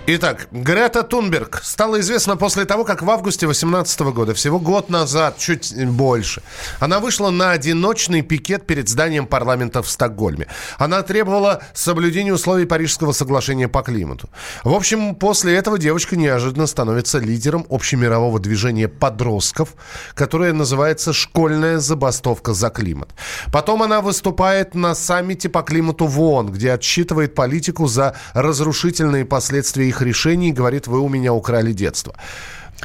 Итак, 0.08 0.48
Грета 0.52 1.04
Тунберг 1.04 1.62
стала 1.64 2.00
известна 2.00 2.36
после 2.36 2.66
того, 2.66 2.86
как 2.86 3.04
в 3.04 3.10
августе 3.12 3.46
2018 3.46 4.00
года, 4.00 4.34
всего 4.34 4.60
год 4.60 4.90
назад, 4.90 5.38
чуть 5.38 5.76
больше, 5.90 6.42
она 6.80 7.00
вышла 7.00 7.30
на 7.30 7.52
одиночный 7.52 8.24
пикет 8.24 8.66
перед 8.66 8.90
зданием 8.90 9.28
парламента 9.28 9.84
в 9.84 9.90
Стокгольме. 9.90 10.48
Она 10.80 11.04
требовала 11.04 11.62
соблюдения 11.76 12.34
условий 12.34 12.66
Парижского 12.66 13.12
соглашения 13.12 13.68
по 13.68 13.84
климату. 13.84 14.28
В 14.64 14.74
общем, 14.74 15.14
после 15.14 15.56
этого 15.56 15.78
девочка 15.78 16.16
неожиданно 16.16 16.66
становится 16.66 17.20
лидером 17.20 17.68
общемирового 17.70 18.40
движения 18.40 18.88
подростков, 18.88 19.76
которое 20.16 20.52
называется 20.52 21.14
«Школьная 21.14 21.78
забастовка 21.78 22.54
за 22.54 22.72
климат». 22.72 23.12
Потом 23.52 23.84
она 23.84 24.02
выступает 24.02 24.74
на 24.74 24.96
саммите 24.96 25.48
по 25.48 25.62
климату 25.62 26.08
в 26.08 26.20
ООН, 26.20 26.54
где 26.54 26.72
отсчитывает 26.72 27.36
политику 27.36 27.86
за 27.86 28.16
разрушительные 28.34 29.26
последствия 29.26 29.92
их 29.92 30.01
решений, 30.02 30.52
говорит, 30.52 30.88
вы 30.88 31.00
у 31.00 31.10
меня 31.10 31.34
украли 31.34 31.74
детство. 31.74 32.16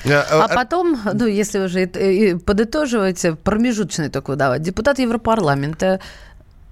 Э, 0.05 0.11
э, 0.11 0.23
а 0.31 0.49
потом, 0.49 0.99
ну, 1.13 1.27
если 1.27 1.59
уже 1.59 1.87
подытоживать, 2.39 3.25
промежуточный 3.43 4.11
только 4.11 4.31
выдавать, 4.31 4.63
депутат 4.63 4.99
Европарламента 4.99 6.01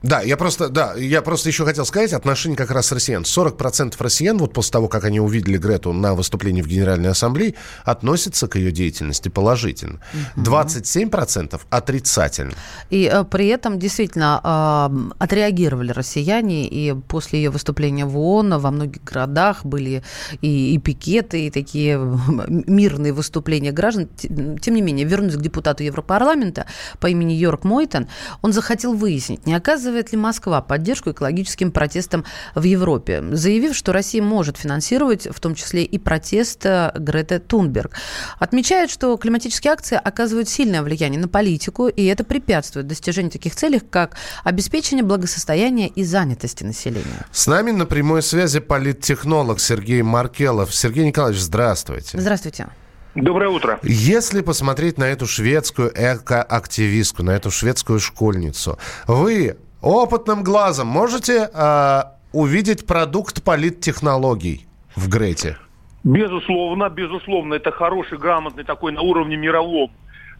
да, 0.04 0.20
я 0.20 0.36
просто, 0.36 0.68
да, 0.68 0.92
я 0.96 1.22
просто 1.22 1.48
еще 1.48 1.64
хотел 1.64 1.86
сказать 1.86 2.12
отношение 2.12 2.58
как 2.58 2.70
раз 2.70 2.92
россиян. 2.92 3.22
40% 3.22 3.94
россиян, 3.98 4.36
вот 4.36 4.52
после 4.52 4.72
того, 4.72 4.86
как 4.86 5.04
они 5.04 5.18
увидели 5.18 5.56
Грету 5.56 5.94
на 5.94 6.14
выступлении 6.14 6.60
в 6.60 6.66
Генеральной 6.66 7.08
Ассамблее, 7.08 7.54
относятся 7.86 8.46
к 8.46 8.56
ее 8.56 8.70
деятельности 8.70 9.30
положительно. 9.30 10.00
27% 10.36 11.58
отрицательно. 11.70 12.52
И 12.90 13.10
э, 13.10 13.24
при 13.24 13.46
этом 13.46 13.78
действительно 13.78 14.42
э, 14.44 15.24
отреагировали 15.24 15.90
россияне, 15.92 16.68
и 16.68 16.92
после 17.08 17.42
ее 17.42 17.48
выступления 17.48 18.04
в 18.04 18.18
ООН 18.18 18.58
во 18.58 18.70
многих 18.70 19.02
городах 19.04 19.64
были 19.64 20.02
и, 20.42 20.74
и 20.74 20.78
пикеты, 20.78 21.46
и 21.46 21.50
такие 21.50 21.96
мирные 22.48 23.14
выступления 23.14 23.72
граждан. 23.72 24.10
Тем 24.18 24.74
не 24.74 24.82
менее, 24.82 25.06
вернусь 25.06 25.36
к 25.36 25.40
депутату 25.40 25.82
Европарламента 25.82 26.66
по 27.00 27.06
имени 27.06 27.32
Йорк 27.32 27.64
Мойтон, 27.64 28.06
он 28.42 28.52
захотел 28.52 28.92
выяснить, 28.92 29.46
не 29.46 29.54
оказывается 29.54 29.93
оказывает 29.94 30.12
ли 30.12 30.18
Москва 30.18 30.60
поддержку 30.60 31.12
экологическим 31.12 31.70
протестам 31.70 32.24
в 32.54 32.64
Европе, 32.64 33.22
заявив, 33.30 33.76
что 33.76 33.92
Россия 33.92 34.22
может 34.22 34.56
финансировать 34.56 35.28
в 35.30 35.38
том 35.38 35.54
числе 35.54 35.84
и 35.84 35.98
протест 35.98 36.66
э, 36.66 36.90
Греты 36.96 37.38
Тунберг. 37.38 37.92
Отмечает, 38.40 38.90
что 38.90 39.16
климатические 39.16 39.72
акции 39.72 40.00
оказывают 40.02 40.48
сильное 40.48 40.82
влияние 40.82 41.20
на 41.20 41.28
политику, 41.28 41.86
и 41.86 42.04
это 42.06 42.24
препятствует 42.24 42.88
достижению 42.88 43.30
таких 43.30 43.54
целей, 43.54 43.78
как 43.78 44.16
обеспечение 44.42 45.04
благосостояния 45.04 45.86
и 45.86 46.02
занятости 46.02 46.64
населения. 46.64 47.26
С 47.30 47.46
нами 47.46 47.70
на 47.70 47.86
прямой 47.86 48.22
связи 48.22 48.58
политтехнолог 48.60 49.60
Сергей 49.60 50.02
Маркелов. 50.02 50.74
Сергей 50.74 51.06
Николаевич, 51.06 51.40
здравствуйте. 51.40 52.18
Здравствуйте. 52.18 52.66
Доброе 53.14 53.48
утро. 53.48 53.78
Если 53.84 54.40
посмотреть 54.40 54.98
на 54.98 55.04
эту 55.04 55.26
шведскую 55.26 55.92
экоактивистку, 55.94 57.22
на 57.22 57.30
эту 57.30 57.52
шведскую 57.52 58.00
школьницу, 58.00 58.76
вы 59.06 59.56
опытным 59.84 60.42
глазом 60.42 60.88
можете 60.88 61.50
э, 61.52 62.02
увидеть 62.32 62.86
продукт 62.86 63.42
политтехнологий 63.44 64.66
в 64.96 65.08
Грете? 65.08 65.58
Безусловно, 66.02 66.88
безусловно, 66.88 67.54
это 67.54 67.70
хороший, 67.70 68.18
грамотный 68.18 68.64
такой 68.64 68.92
на 68.92 69.02
уровне 69.02 69.36
мировом, 69.36 69.90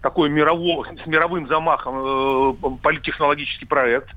такой 0.02 0.28
мирового, 0.28 0.84
с 0.84 1.06
мировым 1.06 1.46
замахом 1.48 1.94
э, 1.96 2.54
политтехнологический 2.82 3.66
проект. 3.66 4.08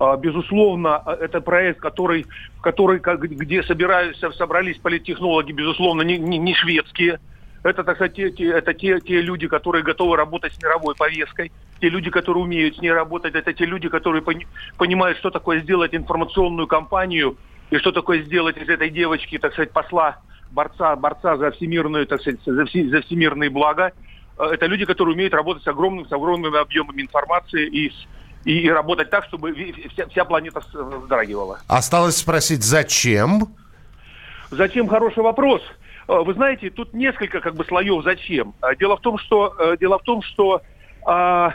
Э, 0.00 0.16
безусловно, 0.18 1.02
это 1.20 1.40
проект, 1.40 1.80
который, 1.80 2.26
который 2.60 2.98
где 2.98 3.62
собираются, 3.62 4.30
собрались 4.32 4.78
политтехнологи, 4.78 5.52
безусловно, 5.52 6.02
не, 6.02 6.18
не, 6.18 6.38
не 6.38 6.54
шведские, 6.54 7.20
это, 7.62 7.84
так 7.84 7.96
сказать, 7.96 8.14
те, 8.14 8.50
это 8.50 8.74
те, 8.74 9.00
те 9.00 9.20
люди, 9.20 9.46
которые 9.46 9.84
готовы 9.84 10.16
работать 10.16 10.52
с 10.54 10.62
мировой 10.62 10.94
повесткой, 10.94 11.52
те 11.82 11.88
люди, 11.88 12.10
которые 12.10 12.44
умеют 12.44 12.76
с 12.76 12.80
ней 12.80 12.92
работать, 12.92 13.34
это 13.34 13.52
те 13.52 13.64
люди, 13.66 13.88
которые 13.88 14.22
пони, 14.22 14.46
понимают, 14.78 15.18
что 15.18 15.30
такое 15.30 15.60
сделать 15.62 15.92
информационную 15.96 16.68
кампанию 16.68 17.36
и 17.70 17.76
что 17.78 17.90
такое 17.90 18.22
сделать 18.22 18.56
из 18.56 18.68
этой 18.68 18.88
девочки, 18.88 19.36
так 19.36 19.52
сказать, 19.52 19.72
посла, 19.72 20.18
борца, 20.52 20.94
борца 20.94 21.36
за 21.36 21.50
всемирную, 21.50 22.06
так 22.06 22.20
сказать, 22.20 22.38
за, 22.46 22.64
все, 22.66 22.88
за 22.88 23.02
всемирные 23.02 23.50
блага. 23.50 23.90
Э, 24.38 24.44
Это 24.52 24.66
люди, 24.66 24.84
которые 24.84 25.14
умеют 25.16 25.34
работать 25.34 25.64
с 25.64 25.66
огромным, 25.66 26.06
с 26.06 26.12
огромными 26.12 26.56
объемами 26.56 27.02
информации 27.02 27.66
и, 27.66 27.90
с- 27.90 28.06
и, 28.44 28.60
и 28.60 28.70
работать 28.70 29.10
так, 29.10 29.24
чтобы 29.24 29.52
вся, 29.92 30.06
вся 30.06 30.24
планета 30.24 30.60
вздрагивала. 30.72 31.58
Осталось 31.66 32.16
спросить, 32.18 32.62
зачем? 32.62 33.48
Зачем 34.52 34.86
хороший 34.86 35.24
вопрос? 35.24 35.62
Э, 36.06 36.20
Вы 36.24 36.34
знаете, 36.34 36.70
тут 36.70 36.94
несколько 36.94 37.40
как 37.40 37.56
бы 37.56 37.64
слоев 37.64 38.04
зачем. 38.04 38.54
Э, 38.62 38.76
Дело 38.78 38.96
в 38.96 39.00
том, 39.00 39.18
что 39.18 39.74
дело 39.80 39.98
в 39.98 40.02
том, 40.04 40.22
что 40.22 40.62
а, 41.04 41.54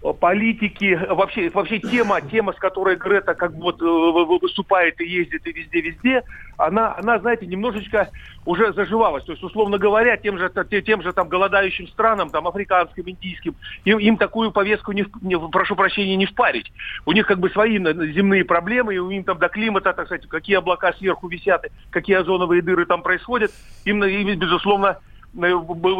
политики 0.00 0.98
вообще 1.08 1.50
вообще 1.50 1.78
тема 1.80 2.20
тема, 2.20 2.52
с 2.52 2.56
которой 2.56 2.96
Грета 2.96 3.34
как 3.34 3.54
бы 3.54 3.62
вот 3.62 3.82
э, 3.82 3.84
вы- 3.84 4.24
вы- 4.26 4.38
выступает 4.38 5.00
и 5.00 5.04
ездит 5.04 5.46
и 5.46 5.52
везде 5.52 5.80
везде, 5.80 6.22
она 6.56 6.94
она 6.96 7.18
знаете 7.18 7.46
немножечко 7.46 8.08
уже 8.44 8.72
заживалась. 8.72 9.24
То 9.24 9.32
есть 9.32 9.42
условно 9.42 9.78
говоря, 9.78 10.16
тем 10.16 10.38
же 10.38 10.50
те- 10.70 10.82
тем 10.82 11.02
же 11.02 11.12
там 11.12 11.28
голодающим 11.28 11.88
странам, 11.88 12.30
там 12.30 12.46
африканским, 12.46 13.08
индийским, 13.08 13.56
им, 13.84 13.98
им 13.98 14.16
такую 14.16 14.52
повестку 14.52 14.92
не, 14.92 15.04
не- 15.20 15.38
прошу 15.50 15.74
прощения 15.74 16.16
не 16.16 16.26
впарить. 16.26 16.72
У 17.04 17.12
них 17.12 17.26
как 17.26 17.40
бы 17.40 17.50
свои 17.50 17.78
земные 17.78 18.44
проблемы, 18.44 18.94
и 18.94 18.98
у 18.98 19.10
них 19.10 19.24
там 19.26 19.38
до 19.38 19.48
климата, 19.48 19.92
так 19.92 20.06
сказать, 20.06 20.26
какие 20.28 20.56
облака 20.56 20.92
сверху 20.92 21.28
висят, 21.28 21.66
какие 21.90 22.16
озоновые 22.16 22.62
дыры 22.62 22.86
там 22.86 23.02
происходят, 23.02 23.50
им, 23.84 24.02
им, 24.04 24.38
безусловно, 24.38 24.86
э, 24.88 25.17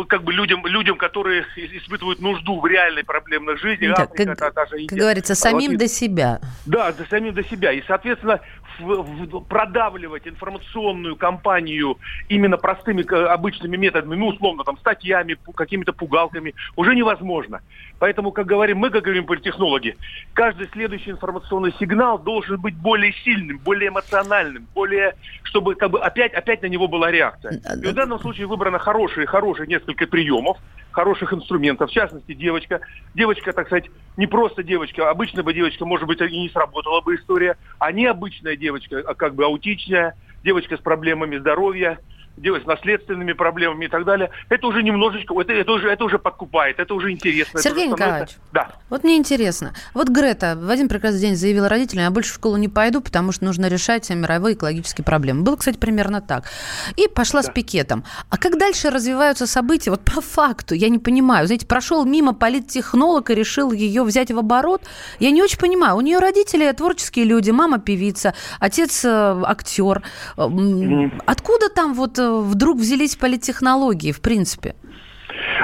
как 0.09 0.23
бы 0.25 0.33
людям, 0.33 0.65
людям, 0.67 0.97
которые 0.97 1.45
испытывают 1.57 2.21
нужду 2.21 2.61
в 2.61 2.67
реальной 2.67 3.05
проблемной 3.05 3.57
жизни, 3.59 3.87
Да, 3.89 4.03
Африка, 4.05 4.25
как, 4.27 4.39
та- 4.39 4.51
та 4.51 4.67
же 4.67 4.87
как 4.87 4.99
говорится, 4.99 5.35
самим 5.35 5.73
Вот, 5.73 5.79
до 5.81 5.89
себя. 5.89 6.41
да, 6.67 6.93
за 6.93 7.05
самим 7.07 7.35
до 7.35 7.45
себя. 7.45 7.73
И, 7.73 7.83
соответственно, 7.87 8.41
в- 8.81 9.03
в- 9.03 9.41
продавливать 9.41 10.27
информационную 10.27 11.17
кампанию 11.17 11.99
именно 12.29 12.57
простыми 12.57 13.03
обычными 13.33 13.77
методами, 13.77 14.15
ну, 14.15 14.29
условно, 14.29 14.65
там, 14.65 14.79
статьями, 14.79 15.37
какими-то 15.55 15.93
пугалками, 15.93 16.55
уже 16.77 16.95
невозможно. 16.95 17.61
Поэтому, 17.99 18.31
как 18.31 18.47
говорим 18.47 18.79
мы, 18.79 18.91
как 18.91 19.03
говорим 19.03 19.27
политтехнологи, 19.27 19.97
каждый 20.33 20.69
следующий 20.69 21.11
информационный 21.11 21.73
сигнал 21.79 22.19
должен 22.19 22.61
быть 22.61 22.77
более 22.77 23.13
сильным, 23.25 23.59
более 23.59 23.89
эмоциональным, 23.89 24.69
более, 24.75 25.15
чтобы 25.43 25.75
как 25.75 25.91
бы 25.91 26.01
опять, 26.01 26.33
опять 26.35 26.63
на 26.63 26.67
него 26.67 26.87
была 26.87 27.11
реакция. 27.11 27.61
И 27.83 27.87
в 27.87 27.95
данном 27.95 28.21
случае 28.21 28.47
выбрано 28.47 28.79
хорошие, 28.79 29.27
хорошие 29.27 29.67
несколько 29.67 30.07
приемов, 30.07 30.59
хороших 30.93 31.33
инструментов, 31.33 31.91
в 31.91 31.93
частности, 31.93 32.35
девочка. 32.35 32.81
Девочка, 33.15 33.53
так 33.53 33.67
сказать, 33.67 33.87
не 34.17 34.27
просто 34.27 34.63
девочка, 34.63 35.11
обычная 35.11 35.43
бы 35.43 35.53
девочка, 35.53 35.85
может 35.85 36.07
быть, 36.07 36.21
и 36.21 36.41
не 36.43 36.49
сработала 36.51 37.01
бы 37.01 37.17
история, 37.17 37.57
а 37.79 37.91
необычная 37.91 38.57
девочка, 38.57 39.03
а 39.07 39.15
как 39.15 39.35
бы 39.35 39.45
аутичная, 39.45 40.15
девочка 40.45 40.77
с 40.77 40.81
проблемами 40.81 41.37
здоровья, 41.37 41.99
девочка 42.39 42.65
с 42.65 42.69
наследственными 42.69 43.33
проблемами 43.33 43.87
и 43.87 43.89
так 43.89 44.05
далее. 44.05 44.31
Это 44.49 44.67
уже 44.67 44.83
немножечко, 44.83 45.39
это, 45.41 45.53
это, 45.53 45.73
уже, 45.73 45.89
это 45.91 46.05
уже 46.05 46.19
подкупает, 46.19 46.79
это 46.79 46.95
уже 46.95 47.11
интересно. 47.11 47.59
это 47.59 47.63
Сергей 47.63 47.87
становится- 47.87 48.05
Николаевич. 48.05 48.37
Да. 48.53 48.71
Вот 48.91 49.05
мне 49.05 49.17
интересно. 49.17 49.73
Вот 49.95 50.09
Грета 50.09 50.57
в 50.61 50.71
один 50.71 50.89
прекрасный 50.89 51.21
день 51.21 51.37
заявила 51.37 51.69
родителям, 51.69 52.05
я 52.05 52.11
больше 52.11 52.33
в 52.33 52.35
школу 52.35 52.57
не 52.57 52.69
пойду, 52.69 53.01
потому 53.01 53.33
что 53.33 53.45
нужно 53.45 53.67
решать 53.67 54.09
мировые 54.11 54.55
экологические 54.55 55.05
проблемы. 55.05 55.43
Было, 55.43 55.57
кстати, 55.57 55.77
примерно 55.77 56.21
так. 56.21 56.45
И 56.97 57.09
пошла 57.09 57.43
с 57.43 57.51
пикетом. 57.51 58.05
А 58.31 58.39
как 58.39 58.59
дальше 58.59 58.91
развиваются 58.91 59.47
события? 59.47 59.91
Вот 59.91 60.01
по 60.01 60.21
факту, 60.21 60.75
я 60.75 60.89
не 60.89 60.99
понимаю. 60.99 61.47
Знаете, 61.47 61.67
прошел 61.67 62.05
мимо 62.05 62.35
политтехнолог 62.35 63.31
и 63.31 63.35
решил 63.35 63.73
ее 63.73 64.03
взять 64.03 64.31
в 64.31 64.39
оборот. 64.39 64.83
Я 65.19 65.31
не 65.31 65.43
очень 65.43 65.59
понимаю. 65.59 65.97
У 65.97 66.01
нее 66.01 66.19
родители 66.19 66.71
творческие 66.73 67.25
люди, 67.25 67.51
мама 67.51 67.79
певица, 67.79 68.35
отец 68.61 69.05
э, 69.05 69.43
актер. 69.45 70.03
Откуда 71.27 71.69
там 71.69 71.95
вот 71.95 72.19
э, 72.19 72.28
вдруг 72.29 72.79
взялись 72.79 73.17
политтехнологии, 73.17 74.13
в 74.13 74.21
принципе? 74.21 74.75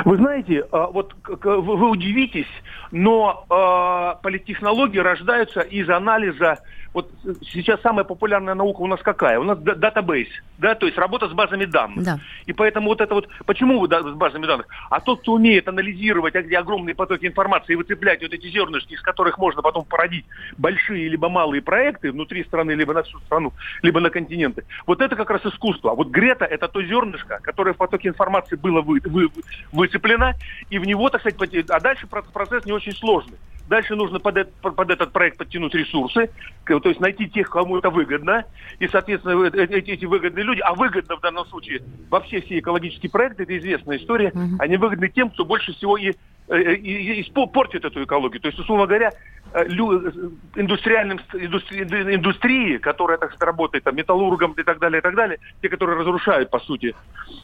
Вы 0.04 0.16
знаете, 0.16 0.64
а, 0.72 0.88
вот 0.88 1.14
вы 1.44 1.90
удивитесь, 1.90 2.46
но 2.94 3.44
э, 3.50 4.22
политтехнологии 4.22 4.98
рождаются 4.98 5.60
из 5.62 5.90
анализа. 5.90 6.60
Вот 6.92 7.10
сейчас 7.42 7.80
самая 7.80 8.04
популярная 8.04 8.54
наука 8.54 8.82
у 8.82 8.86
нас 8.86 9.00
какая? 9.02 9.40
У 9.40 9.42
нас 9.42 9.58
датабейс, 9.58 10.28
да, 10.58 10.76
то 10.76 10.86
есть 10.86 10.96
работа 10.96 11.28
с 11.28 11.32
базами 11.32 11.64
данных. 11.64 12.04
Да. 12.04 12.20
И 12.46 12.52
поэтому 12.52 12.86
вот 12.86 13.00
это 13.00 13.14
вот, 13.14 13.28
почему 13.46 13.80
вы 13.80 13.88
с 13.88 14.14
базами 14.14 14.46
данных? 14.46 14.68
А 14.90 15.00
тот, 15.00 15.22
кто 15.22 15.32
умеет 15.32 15.66
анализировать 15.66 16.34
где 16.34 16.56
огромные 16.56 16.94
потоки 16.94 17.26
информации 17.26 17.72
и 17.72 17.76
выцеплять 17.76 18.22
вот 18.22 18.32
эти 18.32 18.46
зернышки, 18.48 18.94
из 18.94 19.00
которых 19.00 19.38
можно 19.38 19.60
потом 19.60 19.84
породить 19.84 20.24
большие 20.56 21.08
либо 21.08 21.28
малые 21.28 21.62
проекты 21.62 22.12
внутри 22.12 22.44
страны, 22.44 22.70
либо 22.72 22.94
на 22.94 23.02
всю 23.02 23.18
страну, 23.20 23.52
либо 23.82 23.98
на 23.98 24.10
континенты, 24.10 24.62
вот 24.86 25.00
это 25.00 25.16
как 25.16 25.30
раз 25.30 25.44
искусство. 25.44 25.90
А 25.90 25.94
вот 25.96 26.10
Грета 26.10 26.44
это 26.44 26.68
то 26.68 26.80
зернышко, 26.80 27.40
которое 27.42 27.72
в 27.72 27.76
потоке 27.76 28.06
информации 28.08 28.54
было 28.54 28.82
вы- 28.82 29.00
вы- 29.04 29.30
выцеплено, 29.72 30.34
и 30.70 30.78
в 30.78 30.84
него, 30.84 31.10
так 31.10 31.22
сказать, 31.22 31.40
а 31.70 31.80
дальше 31.80 32.06
про- 32.06 32.22
процесс 32.22 32.64
не 32.64 32.72
очень 32.72 32.83
сложный. 32.92 33.38
Дальше 33.66 33.94
нужно 33.96 34.20
под, 34.20 34.36
эт- 34.36 34.52
под 34.60 34.90
этот 34.90 35.12
проект 35.12 35.38
подтянуть 35.38 35.74
ресурсы, 35.74 36.30
то 36.66 36.88
есть 36.88 37.00
найти 37.00 37.28
тех, 37.28 37.48
кому 37.48 37.78
это 37.78 37.88
выгодно, 37.88 38.44
и, 38.78 38.88
соответственно, 38.88 39.46
э- 39.46 39.50
э- 39.54 39.78
эти, 39.78 39.90
эти 39.92 40.04
выгодные 40.04 40.44
люди, 40.44 40.60
а 40.60 40.74
выгодно 40.74 41.16
в 41.16 41.20
данном 41.20 41.46
случае 41.46 41.80
вообще 42.10 42.42
все 42.42 42.58
экологические 42.58 43.10
проекты, 43.10 43.44
это 43.44 43.56
известная 43.56 43.96
история, 43.96 44.34
они 44.58 44.76
выгодны 44.76 45.08
тем, 45.08 45.30
кто 45.30 45.46
больше 45.46 45.72
всего 45.72 45.96
и, 45.96 46.12
э, 46.48 46.74
и- 46.74 47.20
и 47.20 47.22
испо- 47.22 47.46
портит 47.46 47.86
эту 47.86 48.04
экологию. 48.04 48.40
То 48.42 48.48
есть, 48.48 48.58
условно 48.58 48.86
говоря, 48.86 49.12
индустриальным 49.54 51.18
ст- 51.20 51.34
индустри- 51.34 51.82
инду- 51.82 52.14
индустрии, 52.14 52.78
которая, 52.78 53.18
так 53.18 53.30
сказать, 53.30 53.46
работает 53.46 53.84
там, 53.84 53.96
металлургом 53.96 54.52
и 54.52 54.62
так 54.62 54.78
далее, 54.78 54.98
и 54.98 55.02
так 55.02 55.14
далее, 55.14 55.38
те, 55.62 55.68
которые 55.68 55.98
разрушают, 55.98 56.50
по 56.50 56.58
сути, 56.60 56.94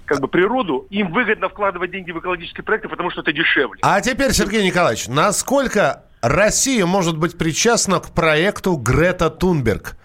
как 0.07 0.21
бы 0.21 0.29
природу, 0.29 0.87
им 0.91 1.13
выгодно 1.13 1.49
вкладывать 1.49 1.91
деньги 1.91 2.11
в 2.11 2.19
экологические 2.19 2.65
проекты, 2.65 2.89
потому 2.89 3.11
что 3.11 3.21
это 3.23 3.33
дешевле. 3.33 3.81
А 3.83 4.01
теперь, 4.01 4.33
Сергей 4.33 4.65
Николаевич, 4.65 5.09
насколько 5.09 6.05
Россия 6.23 6.85
может 6.87 7.17
быть 7.17 7.39
причастна 7.39 8.01
к 8.01 8.11
проекту 8.11 8.77
Грета 8.77 9.31
Тунберг? 9.31 9.97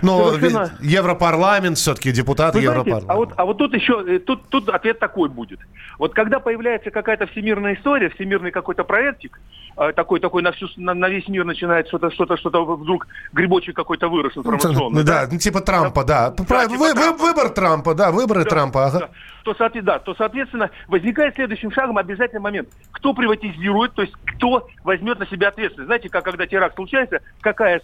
Ну, 0.00 0.30
Совершенно. 0.30 0.70
Европарламент, 0.80 1.76
все-таки 1.76 2.12
депутат 2.12 2.54
Вы 2.54 2.60
знаете, 2.60 2.90
Европарламента. 2.90 3.12
а 3.12 3.16
вот, 3.16 3.32
а 3.36 3.44
вот 3.44 3.58
тут 3.58 3.74
еще, 3.74 4.04
э, 4.06 4.18
тут, 4.20 4.48
тут 4.48 4.68
ответ 4.68 5.00
такой 5.00 5.28
будет. 5.28 5.58
Вот 5.98 6.14
когда 6.14 6.38
появляется 6.38 6.92
какая-то 6.92 7.26
всемирная 7.26 7.74
история, 7.74 8.08
всемирный 8.10 8.52
какой-то 8.52 8.84
проектик, 8.84 9.40
э, 9.40 9.67
такой, 9.94 10.18
такой 10.20 10.42
на, 10.42 10.50
всю, 10.52 10.66
на, 10.76 10.92
на 10.94 11.08
весь 11.08 11.28
мир 11.28 11.44
начинает 11.44 11.86
что-то, 11.88 12.10
что-то, 12.10 12.36
что-то 12.36 12.64
вдруг 12.64 13.06
грибочек 13.32 13.76
какой-то 13.76 14.08
вырос 14.08 14.36
информационный. 14.36 15.00
Ну, 15.00 15.04
да, 15.06 15.28
ну, 15.30 15.38
типа 15.38 15.60
Трампа, 15.60 16.04
да. 16.04 16.30
Про- 16.32 16.66
типа 16.66 16.78
вы- 16.78 16.94
Трампа. 16.94 17.22
Выбор 17.22 17.48
Трампа, 17.50 17.94
да, 17.94 18.10
выборы 18.10 18.44
Да, 18.44 18.50
Трампа. 18.50 18.86
ага. 18.86 18.98
да. 18.98 19.08
То, 19.44 19.54
да, 19.82 19.98
то, 19.98 20.14
соответственно, 20.14 20.70
возникает 20.88 21.34
следующим 21.36 21.70
шагом 21.70 21.96
обязательный 21.96 22.40
момент. 22.40 22.68
Кто 22.90 23.14
приватизирует, 23.14 23.94
то 23.94 24.02
есть 24.02 24.12
кто 24.36 24.68
возьмет 24.84 25.18
на 25.18 25.26
себя 25.26 25.48
ответственность. 25.48 25.86
Знаете, 25.86 26.08
как 26.10 26.24
когда 26.24 26.46
теракт 26.46 26.74
случается, 26.74 27.20
какая 27.40 27.80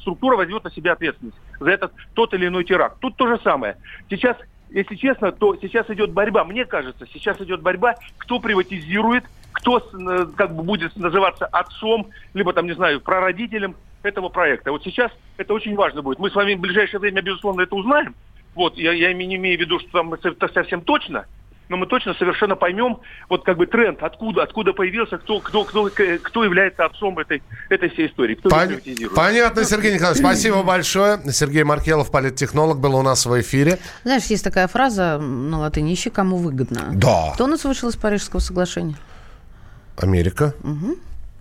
структура 0.00 0.36
возьмет 0.36 0.64
на 0.64 0.70
себя 0.70 0.92
ответственность 0.92 1.38
за 1.60 1.70
этот 1.70 1.92
тот 2.14 2.34
или 2.34 2.48
иной 2.48 2.64
теракт. 2.64 2.98
Тут 3.00 3.16
то 3.16 3.26
же 3.26 3.40
самое. 3.42 3.76
Сейчас, 4.10 4.36
если 4.70 4.96
честно, 4.96 5.32
то 5.32 5.56
сейчас 5.62 5.88
идет 5.88 6.10
борьба. 6.10 6.44
Мне 6.44 6.64
кажется, 6.66 7.06
сейчас 7.06 7.40
идет 7.40 7.62
борьба, 7.62 7.94
кто 8.18 8.38
приватизирует, 8.38 9.24
кто 9.56 9.78
э, 9.78 10.26
как 10.36 10.54
бы 10.54 10.62
будет 10.62 10.94
называться 10.96 11.46
отцом, 11.46 12.10
либо 12.34 12.52
там, 12.52 12.66
не 12.66 12.74
знаю, 12.74 13.00
прародителем 13.00 13.74
этого 14.02 14.28
проекта. 14.28 14.70
Вот 14.70 14.84
сейчас 14.84 15.10
это 15.38 15.54
очень 15.54 15.74
важно 15.74 16.02
будет. 16.02 16.18
Мы 16.18 16.30
с 16.30 16.34
вами 16.34 16.54
в 16.54 16.60
ближайшее 16.60 17.00
время, 17.00 17.22
безусловно, 17.22 17.62
это 17.62 17.74
узнаем. 17.74 18.14
Вот, 18.54 18.76
я, 18.76 18.92
я 18.92 19.12
не 19.12 19.36
имею 19.36 19.58
в 19.58 19.60
виду, 19.60 19.78
что 19.80 19.90
там 19.92 20.12
это 20.12 20.48
совсем 20.52 20.82
точно, 20.82 21.26
но 21.68 21.76
мы 21.78 21.86
точно 21.86 22.14
совершенно 22.14 22.54
поймем, 22.54 22.98
вот 23.28 23.44
как 23.44 23.56
бы 23.56 23.66
тренд, 23.66 24.02
откуда, 24.02 24.42
откуда 24.42 24.72
появился, 24.72 25.18
кто, 25.18 25.40
кто, 25.40 25.64
кто, 25.64 25.90
кто 26.22 26.44
является 26.44 26.84
отцом 26.84 27.18
этой, 27.18 27.42
этой 27.70 27.88
всей 27.90 28.08
истории, 28.08 28.34
кто 28.34 28.50
Пон-. 28.50 28.80
Понятно, 29.14 29.64
Сергей 29.64 29.94
Николаевич, 29.94 30.22
спасибо 30.22 30.62
большое. 30.64 31.18
Сергей 31.32 31.64
Маркелов, 31.64 32.10
политтехнолог, 32.10 32.78
был 32.78 32.94
у 32.94 33.02
нас 33.02 33.26
в 33.26 33.40
эфире. 33.40 33.78
Знаешь, 34.04 34.24
есть 34.24 34.44
такая 34.44 34.68
фраза 34.68 35.18
на 35.18 35.60
латыни 35.60 35.92
«ищи, 35.94 36.10
кому 36.10 36.36
выгодно». 36.36 36.90
Да. 36.92 37.32
Кто 37.34 37.44
у 37.44 37.48
нас 37.48 37.64
вышел 37.64 37.88
из 37.88 37.96
Парижского 37.96 38.40
соглашения? 38.40 38.96
Америка. 39.96 40.54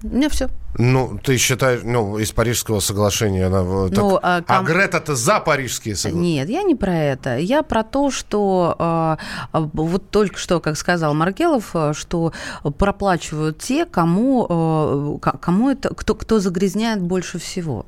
У 0.04 0.08
меня 0.08 0.30
все. 0.30 0.50
Ну, 0.78 1.18
ты 1.24 1.38
считаешь, 1.38 1.82
ну, 1.84 2.20
из 2.20 2.32
Парижского 2.32 2.80
соглашения 2.80 3.46
она... 3.48 3.64
вот 3.64 3.90
так- 3.92 3.98
Ну, 4.04 4.20
а 4.22 4.38
а 4.38 4.42
ком- 4.58 4.66
Грета-то 4.66 5.16
за 5.16 5.40
Парижские 5.40 5.96
соглашения. 5.96 6.36
Нет, 6.42 6.50
я 6.50 6.62
не 6.64 6.76
про 6.76 6.94
это. 6.96 7.38
Я 7.38 7.64
про 7.64 7.84
то, 7.84 8.12
что 8.12 9.18
э, 9.54 9.60
вот 9.74 10.10
только 10.12 10.38
что, 10.38 10.60
как 10.60 10.78
сказал 10.78 11.14
Маркелов, 11.16 11.74
что 11.94 12.34
проплачивают 12.78 13.58
те, 13.60 13.86
кому, 13.86 15.18
э, 15.24 15.30
кому 15.40 15.70
это, 15.72 15.94
кто, 15.96 16.14
кто 16.14 16.40
загрязняет 16.40 17.02
больше 17.02 17.40
всего. 17.40 17.86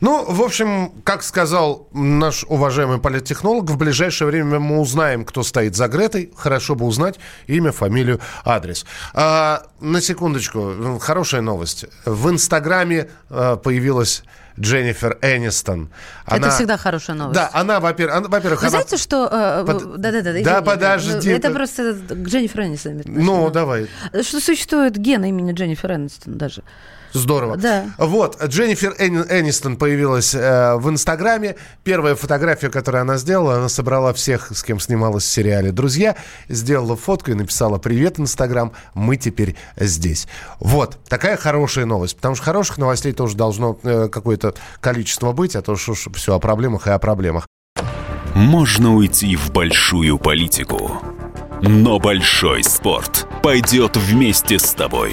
Ну, 0.00 0.24
в 0.24 0.42
общем, 0.42 0.92
как 1.04 1.22
сказал 1.22 1.88
наш 1.92 2.44
уважаемый 2.48 2.98
политтехнолог, 2.98 3.70
в 3.70 3.76
ближайшее 3.76 4.28
время 4.28 4.58
мы 4.58 4.80
узнаем, 4.80 5.24
кто 5.24 5.42
стоит 5.42 5.76
за 5.76 5.88
Гретой. 5.88 6.32
Хорошо 6.36 6.74
бы 6.74 6.86
узнать 6.86 7.18
имя, 7.46 7.72
фамилию, 7.72 8.20
адрес. 8.44 8.86
А, 9.14 9.62
на 9.80 10.00
секундочку, 10.00 10.98
хорошая 11.00 11.40
новость. 11.40 11.86
В 12.04 12.30
Инстаграме 12.30 13.08
а, 13.30 13.56
появилась 13.56 14.22
Дженнифер 14.60 15.18
Энистон. 15.22 15.90
Это 16.26 16.50
всегда 16.50 16.76
хорошая 16.76 17.16
новость. 17.16 17.38
Да, 17.38 17.50
она, 17.52 17.80
во-первых... 17.80 18.28
во-первых, 18.28 18.60
Вы 18.60 18.68
она... 18.68 18.70
знаете, 18.70 18.96
что... 18.96 19.28
э, 19.30 19.64
Под- 19.64 20.00
Да-да-да. 20.00 20.32
Да, 20.32 20.38
извини, 20.40 20.64
подожди, 20.64 21.30
ну, 21.30 21.36
Это 21.36 21.50
просто 21.50 21.94
к 21.94 22.26
Дженнифер 22.26 22.62
Энистон. 22.62 23.02
Ну, 23.06 23.50
давай. 23.50 23.88
Что 24.22 24.40
существует 24.40 24.96
ген 24.96 25.24
имени 25.24 25.52
Дженнифер 25.52 25.92
Энистон 25.92 26.38
даже. 26.38 26.62
Здорово. 27.18 27.56
Да. 27.56 27.86
Вот, 27.98 28.42
Дженнифер 28.42 28.94
Эни- 28.98 29.26
Энистон 29.28 29.76
появилась 29.76 30.34
э, 30.34 30.76
в 30.76 30.88
Инстаграме. 30.88 31.56
Первая 31.84 32.14
фотография, 32.14 32.70
которую 32.70 33.02
она 33.02 33.16
сделала, 33.18 33.56
она 33.56 33.68
собрала 33.68 34.12
всех, 34.12 34.50
с 34.56 34.62
кем 34.62 34.80
снималась 34.80 35.24
в 35.24 35.28
сериале 35.28 35.72
«Друзья», 35.72 36.16
сделала 36.48 36.96
фотку 36.96 37.32
и 37.32 37.34
написала 37.34 37.78
«Привет, 37.78 38.18
Инстаграм, 38.20 38.72
мы 38.94 39.16
теперь 39.16 39.56
здесь». 39.76 40.28
Вот, 40.60 40.96
такая 41.08 41.36
хорошая 41.36 41.84
новость, 41.84 42.16
потому 42.16 42.34
что 42.34 42.44
хороших 42.44 42.78
новостей 42.78 43.12
тоже 43.12 43.36
должно 43.36 43.78
э, 43.82 44.08
какое-то 44.08 44.54
количество 44.80 45.32
быть, 45.32 45.56
а 45.56 45.62
то 45.62 45.76
что 45.76 45.94
все 45.94 46.34
о 46.34 46.38
проблемах 46.38 46.86
и 46.86 46.90
о 46.90 46.98
проблемах. 46.98 47.46
Можно 48.34 48.94
уйти 48.94 49.36
в 49.36 49.50
большую 49.50 50.18
политику, 50.18 50.92
но 51.62 51.98
большой 51.98 52.62
спорт 52.62 53.26
пойдет 53.42 53.96
вместе 53.96 54.58
с 54.58 54.72
тобой. 54.74 55.12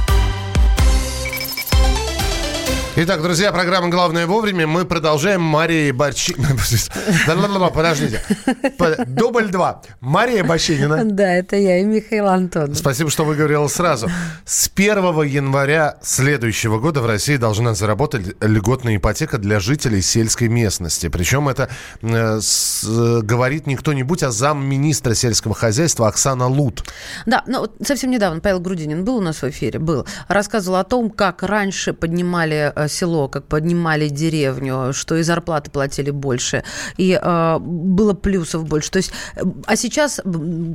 Итак, 2.97 3.21
друзья, 3.23 3.53
программа 3.53 3.87
«Главное 3.87 4.27
вовремя». 4.27 4.67
Мы 4.67 4.83
продолжаем. 4.83 5.41
Мария 5.41 5.93
Борщи... 5.93 6.35
Да-да-да, 7.25 7.69
Подождите. 7.69 8.21
По- 8.77 9.05
Дубль 9.05 9.47
два. 9.49 9.81
Мария 10.01 10.43
Бощинина. 10.43 11.05
Да, 11.05 11.31
это 11.33 11.55
я 11.55 11.77
и 11.79 11.85
Михаил 11.85 12.27
Антонов. 12.27 12.77
Спасибо, 12.77 13.09
что 13.09 13.23
выговорила 13.23 13.69
сразу. 13.69 14.09
С 14.43 14.69
1 14.75 14.97
января 15.23 15.99
следующего 16.01 16.79
года 16.79 16.99
в 16.99 17.05
России 17.05 17.37
должна 17.37 17.73
заработать 17.75 18.35
льготная 18.41 18.97
ипотека 18.97 19.37
для 19.37 19.61
жителей 19.61 20.01
сельской 20.01 20.49
местности. 20.49 21.07
Причем 21.07 21.47
это 21.47 21.69
э, 22.01 22.39
с- 22.41 22.83
э, 22.85 23.21
говорит 23.23 23.67
не 23.67 23.77
кто-нибудь, 23.77 24.21
а 24.21 24.31
замминистра 24.31 25.13
сельского 25.13 25.55
хозяйства 25.55 26.09
Оксана 26.09 26.47
Лут. 26.47 26.83
Да, 27.25 27.41
ну 27.47 27.61
вот 27.61 27.73
совсем 27.85 28.11
недавно 28.11 28.41
Павел 28.41 28.59
Грудинин 28.59 29.05
был 29.05 29.15
у 29.15 29.21
нас 29.21 29.37
в 29.41 29.45
эфире, 29.49 29.79
был, 29.79 30.05
рассказывал 30.27 30.75
о 30.79 30.83
том, 30.83 31.09
как 31.09 31.41
раньше 31.41 31.93
поднимали 31.93 32.73
э, 32.75 32.80
село, 32.87 33.27
как 33.27 33.45
поднимали 33.45 34.09
деревню, 34.09 34.93
что 34.93 35.15
и 35.15 35.23
зарплаты 35.23 35.71
платили 35.71 36.11
больше, 36.11 36.63
и 36.97 37.19
э, 37.21 37.57
было 37.59 38.13
плюсов 38.13 38.65
больше. 38.65 38.91
То 38.91 38.97
есть, 38.97 39.11
э, 39.35 39.41
а 39.65 39.75
сейчас 39.75 40.21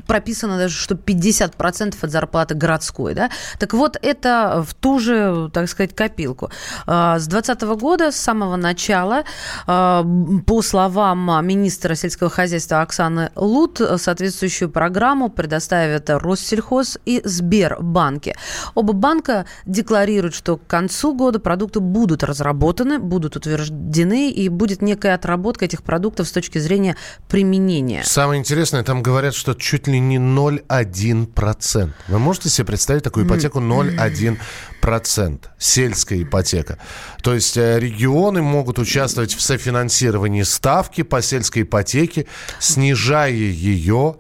прописано 0.07 0.59
даже, 0.59 0.75
что 0.75 0.95
50% 0.95 1.97
от 2.01 2.11
зарплаты 2.11 2.55
городской, 2.55 3.15
да? 3.15 3.31
Так 3.59 3.75
вот, 3.75 3.97
это 4.01 4.65
в 4.67 4.75
ту 4.75 4.99
же, 4.99 5.51
так 5.53 5.69
сказать, 5.69 5.95
копилку. 5.95 6.51
Э, 6.87 7.17
С 7.19 7.27
2020 7.27 7.81
года, 7.81 8.13
с 8.13 8.17
самого 8.17 8.57
начала, 8.57 9.25
э, 9.67 10.05
по 10.47 10.63
словам 10.63 11.47
министра 11.47 11.95
сельского 11.95 12.31
хозяйства 12.31 12.83
Оксаны 12.83 13.31
Лут, 13.37 13.81
соответствующую 13.97 14.71
программу 14.71 15.29
предоставят 15.29 16.11
Россельхоз 16.11 16.99
и 17.05 17.21
Сбербанки. 17.25 18.37
Оба 18.75 18.93
банка 18.93 19.47
декларируют, 19.65 20.35
что 20.35 20.57
к 20.57 20.67
концу 20.67 21.15
года 21.15 21.41
продукты 21.41 21.81
будут 21.81 21.96
разработаны, 22.23 22.99
будут 22.99 23.37
утверждены, 23.37 24.31
и 24.31 24.49
будет 24.49 24.83
некая 24.83 25.15
отработка 25.15 25.65
этих 25.65 25.83
продуктов 25.83 26.29
с 26.29 26.33
точки 26.33 26.59
зрения 26.59 26.97
применения. 27.29 28.03
Самое 28.05 28.41
интересное, 28.41 28.83
там 28.83 29.03
говорят, 29.03 29.35
что 29.35 29.55
чуть 29.55 29.87
ли 29.87 29.99
не 29.99 30.19
0,1%. 30.19 31.91
Вы 32.09 32.19
можете 32.19 32.49
себе 32.49 32.67
представить 32.67 33.03
такую 33.03 33.27
ипотеку 33.27 33.61
0,1%? 33.61 35.41
Сельская 35.59 36.23
ипотека. 36.23 36.79
То 37.23 37.35
есть 37.35 37.57
э, 37.57 37.81
регионы 37.81 38.43
могут 38.43 38.79
участвовать 38.79 39.35
в 39.35 39.41
софинансировании 39.41 40.43
ставки 40.43 41.03
по 41.03 41.23
сельской 41.23 41.63
ипотеке, 41.63 42.27
снижая 42.61 43.31
ее 43.31 44.17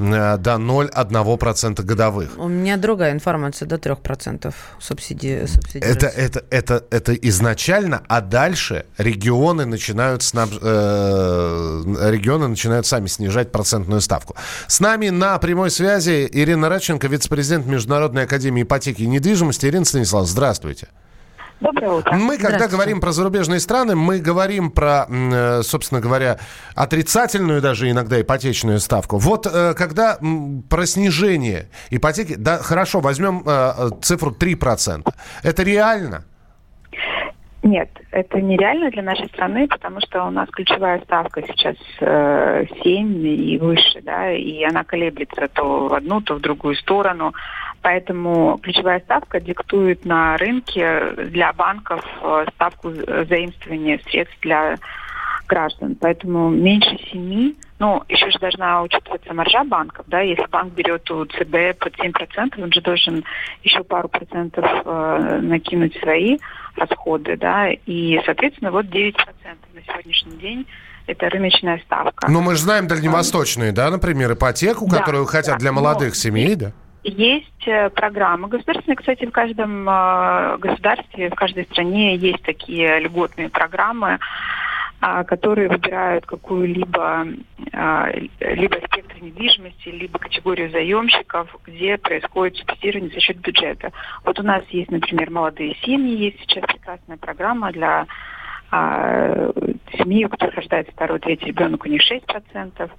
до 0.00 0.52
0,1% 0.52 1.82
годовых. 1.82 2.30
У 2.38 2.48
меня 2.48 2.76
другая 2.76 3.12
информация, 3.12 3.68
до 3.68 3.76
3% 3.76 4.52
субсидии. 4.80 5.46
субсидии 5.46 5.84
Это, 5.86 6.06
это, 6.06 6.44
это, 6.50 6.84
это 6.90 7.14
изначально, 7.14 8.02
а 8.08 8.20
дальше 8.20 8.86
регионы 8.98 9.66
начинают, 9.66 10.22
снаб- 10.22 10.58
э, 10.60 12.10
регионы 12.10 12.48
начинают 12.48 12.86
сами 12.86 13.06
снижать 13.06 13.52
процентную 13.52 14.00
ставку. 14.00 14.34
С 14.66 14.80
нами 14.80 15.10
на 15.10 15.38
прямой 15.38 15.70
связи 15.70 16.28
Ирина 16.32 16.68
Радченко, 16.68 17.06
вице-президент 17.06 17.66
Международной 17.66 18.24
академии 18.24 18.62
ипотеки 18.62 19.02
и 19.02 19.06
недвижимости. 19.06 19.66
Ирина 19.66 19.84
Станислав, 19.84 20.26
здравствуйте. 20.26 20.88
Доброе 21.60 21.92
утро. 21.92 22.16
Мы, 22.16 22.38
когда 22.38 22.68
говорим 22.68 23.00
про 23.00 23.12
зарубежные 23.12 23.60
страны, 23.60 23.94
мы 23.94 24.18
говорим 24.18 24.70
про, 24.70 25.06
э, 25.08 25.62
собственно 25.62 26.00
говоря, 26.00 26.38
отрицательную 26.74 27.60
даже 27.60 27.90
иногда 27.90 28.20
ипотечную 28.20 28.78
ставку. 28.78 29.18
Вот 29.18 29.46
э, 29.46 29.74
когда 29.74 30.18
про 30.70 30.86
снижение 30.86 31.68
ипотеки, 31.90 32.34
да, 32.36 32.58
хорошо, 32.58 33.00
возьмем 33.00 33.42
э, 33.44 33.90
цифру 34.00 34.30
3%. 34.32 35.06
Это 35.42 35.62
реально? 35.62 36.24
Нет, 37.62 37.90
это 38.10 38.40
нереально 38.40 38.90
для 38.90 39.02
нашей 39.02 39.28
страны, 39.28 39.68
потому 39.68 40.00
что 40.00 40.24
у 40.24 40.30
нас 40.30 40.48
ключевая 40.48 40.98
ставка 41.02 41.42
сейчас 41.42 41.76
э, 42.00 42.64
7 42.82 43.26
и 43.26 43.58
выше, 43.58 44.00
да, 44.02 44.32
и 44.32 44.62
она 44.64 44.82
колеблется 44.82 45.46
то 45.52 45.88
в 45.88 45.92
одну, 45.94 46.22
то 46.22 46.36
в 46.36 46.40
другую 46.40 46.74
сторону. 46.76 47.34
Поэтому 47.82 48.58
ключевая 48.62 49.00
ставка 49.00 49.40
диктует 49.40 50.04
на 50.04 50.36
рынке 50.36 51.12
для 51.16 51.52
банков 51.52 52.04
э, 52.22 52.44
ставку 52.54 52.90
за- 52.90 53.24
заимствования 53.24 53.98
средств 54.06 54.36
для 54.42 54.76
граждан. 55.48 55.96
Поэтому 56.00 56.48
меньше 56.50 56.96
7, 57.10 57.54
ну, 57.78 58.02
еще 58.08 58.30
же 58.30 58.38
должна 58.38 58.82
учитываться 58.82 59.32
маржа 59.34 59.64
банков, 59.64 60.04
да, 60.08 60.20
если 60.20 60.46
банк 60.46 60.74
берет 60.74 61.10
у 61.10 61.24
ЦБ 61.24 61.78
под 61.78 61.94
7%, 61.98 62.62
он 62.62 62.70
же 62.72 62.80
должен 62.82 63.24
еще 63.64 63.82
пару 63.82 64.08
процентов 64.08 64.64
э, 64.84 65.38
накинуть 65.42 65.98
свои 65.98 66.38
расходы, 66.76 67.36
да, 67.36 67.70
и, 67.86 68.20
соответственно, 68.26 68.70
вот 68.70 68.86
9% 68.86 69.14
на 69.74 69.82
сегодняшний 69.82 70.36
день 70.36 70.66
это 71.06 71.28
рыночная 71.30 71.78
ставка. 71.78 72.30
Ну, 72.30 72.42
мы 72.42 72.54
же 72.54 72.60
знаем 72.62 72.86
дальневосточные, 72.86 73.72
да, 73.72 73.90
например, 73.90 74.34
ипотеку, 74.34 74.86
Да, 74.88 74.98
которую 74.98 75.24
хотят 75.24 75.54
да, 75.54 75.58
для 75.58 75.72
но- 75.72 75.80
молодых 75.80 76.14
семей, 76.14 76.54
да? 76.54 76.72
Есть 77.02 77.66
э, 77.66 77.88
программы 77.90 78.48
государственные, 78.48 78.96
кстати, 78.96 79.24
в 79.24 79.32
каждом 79.32 79.88
э, 79.88 80.58
государстве, 80.58 81.30
в 81.30 81.34
каждой 81.34 81.64
стране 81.64 82.16
есть 82.16 82.42
такие 82.42 83.00
льготные 83.00 83.48
программы, 83.48 84.18
а, 85.02 85.24
которые 85.24 85.70
выбирают 85.70 86.26
какую-либо 86.26 87.26
а, 87.72 88.10
либо 88.40 88.74
спектр 88.86 89.16
недвижимости, 89.22 89.88
либо 89.88 90.18
категорию 90.18 90.70
заемщиков, 90.70 91.48
где 91.64 91.96
происходит 91.96 92.58
субсидирование 92.58 93.10
за 93.10 93.20
счет 93.20 93.38
бюджета. 93.38 93.92
Вот 94.26 94.38
у 94.38 94.42
нас 94.42 94.62
есть, 94.68 94.90
например, 94.90 95.30
молодые 95.30 95.74
семьи, 95.76 96.24
есть 96.24 96.40
сейчас 96.40 96.64
прекрасная 96.66 97.16
программа 97.16 97.72
для 97.72 98.06
а, 98.70 99.50
семьи, 99.96 100.26
у 100.26 100.28
которых 100.28 100.56
рождается 100.56 100.92
второй, 100.92 101.18
третий 101.18 101.46
ребенок, 101.46 101.86
у 101.86 101.88
них 101.88 102.02
6%. 102.02 102.90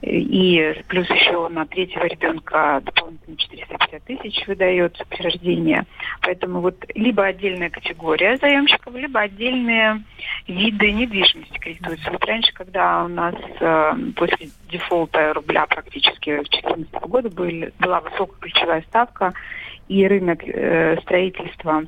И 0.00 0.74
плюс 0.86 1.10
еще 1.10 1.48
на 1.48 1.66
третьего 1.66 2.04
ребенка 2.04 2.80
дополнительно 2.84 3.36
450 3.36 4.04
тысяч 4.04 4.46
выдается 4.46 5.04
при 5.06 5.22
рождении. 5.22 5.82
Поэтому 6.22 6.60
вот 6.60 6.76
либо 6.94 7.24
отдельная 7.24 7.68
категория 7.68 8.36
заемщиков, 8.36 8.94
либо 8.94 9.20
отдельные 9.20 10.04
виды 10.46 10.92
недвижимости 10.92 11.58
кредитуются. 11.58 12.12
Вот 12.12 12.24
раньше, 12.24 12.52
когда 12.52 13.04
у 13.04 13.08
нас 13.08 13.34
э, 13.60 13.92
после 14.14 14.50
дефолта 14.70 15.34
рубля 15.34 15.66
практически 15.66 16.36
2014 16.36 16.94
года 17.08 17.28
были, 17.30 17.72
была 17.80 18.00
высокая 18.00 18.38
ключевая 18.40 18.82
ставка, 18.82 19.34
и 19.88 20.06
рынок 20.06 20.40
э, 20.44 21.00
строительства 21.02 21.84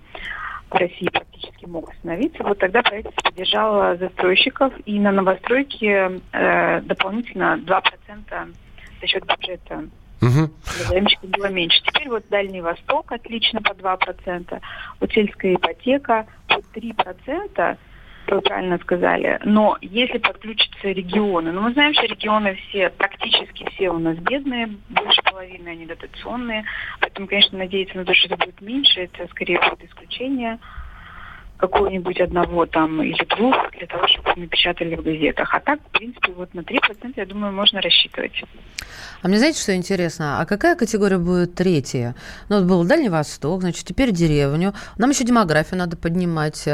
в 0.70 0.74
России 0.76 1.08
практически 1.08 1.66
мог 1.66 1.90
остановиться. 1.90 2.42
Вот 2.42 2.58
тогда 2.58 2.82
правительство 2.82 3.22
поддержало 3.22 3.96
застройщиков, 3.96 4.72
и 4.86 4.98
на 4.98 5.12
новостройки 5.12 6.20
э, 6.32 6.80
дополнительно 6.82 7.60
2% 7.64 8.54
за 9.00 9.06
счет 9.06 9.24
бюджета 9.26 9.84
Мгм. 10.20 10.50
заемщиков 10.88 11.30
было 11.30 11.46
меньше. 11.46 11.80
Теперь 11.86 12.08
вот 12.08 12.24
Дальний 12.28 12.60
Восток 12.60 13.10
отлично 13.10 13.62
по 13.62 13.72
2%, 13.72 14.60
вот 15.00 15.12
сельская 15.12 15.54
ипотека 15.54 16.26
по 16.46 16.60
3%, 16.78 17.78
вы 18.36 18.40
правильно 18.42 18.78
сказали. 18.78 19.38
Но 19.44 19.76
если 19.80 20.18
подключатся 20.18 20.88
регионы, 20.88 21.52
ну 21.52 21.62
мы 21.62 21.72
знаем, 21.72 21.94
что 21.94 22.06
регионы 22.06 22.54
все, 22.68 22.90
практически 22.90 23.68
все 23.70 23.90
у 23.90 23.98
нас 23.98 24.16
бедные, 24.18 24.68
больше 24.88 25.22
половины 25.22 25.68
они 25.68 25.86
дотационные, 25.86 26.64
поэтому, 27.00 27.26
конечно, 27.26 27.58
надеяться 27.58 27.96
на 27.96 28.04
то, 28.04 28.14
что 28.14 28.34
это 28.34 28.44
будет 28.44 28.60
меньше, 28.60 29.00
это 29.00 29.26
скорее 29.28 29.58
будет 29.58 29.84
исключение 29.84 30.58
какого-нибудь 31.60 32.20
одного 32.20 32.66
там 32.66 33.02
или 33.02 33.24
двух 33.36 33.54
для 33.78 33.86
того, 33.86 34.06
чтобы 34.08 34.32
напечатали 34.36 34.96
в 34.96 35.02
газетах. 35.02 35.54
А 35.54 35.60
так, 35.60 35.80
в 35.80 35.90
принципе, 35.90 36.32
вот 36.32 36.54
на 36.54 36.60
3%, 36.60 37.12
я 37.16 37.26
думаю, 37.26 37.52
можно 37.52 37.80
рассчитывать. 37.80 38.42
А 39.22 39.28
мне 39.28 39.38
знаете, 39.38 39.60
что 39.60 39.76
интересно? 39.76 40.40
А 40.40 40.46
какая 40.46 40.76
категория 40.76 41.18
будет 41.18 41.54
третья? 41.54 42.14
Ну, 42.48 42.58
вот 42.58 42.64
был 42.64 42.84
Дальний 42.84 43.10
Восток, 43.10 43.60
значит, 43.60 43.84
теперь 43.84 44.12
деревню. 44.12 44.72
Нам 44.96 45.10
еще 45.10 45.24
демографию 45.24 45.78
надо 45.78 45.96
поднимать. 45.96 46.66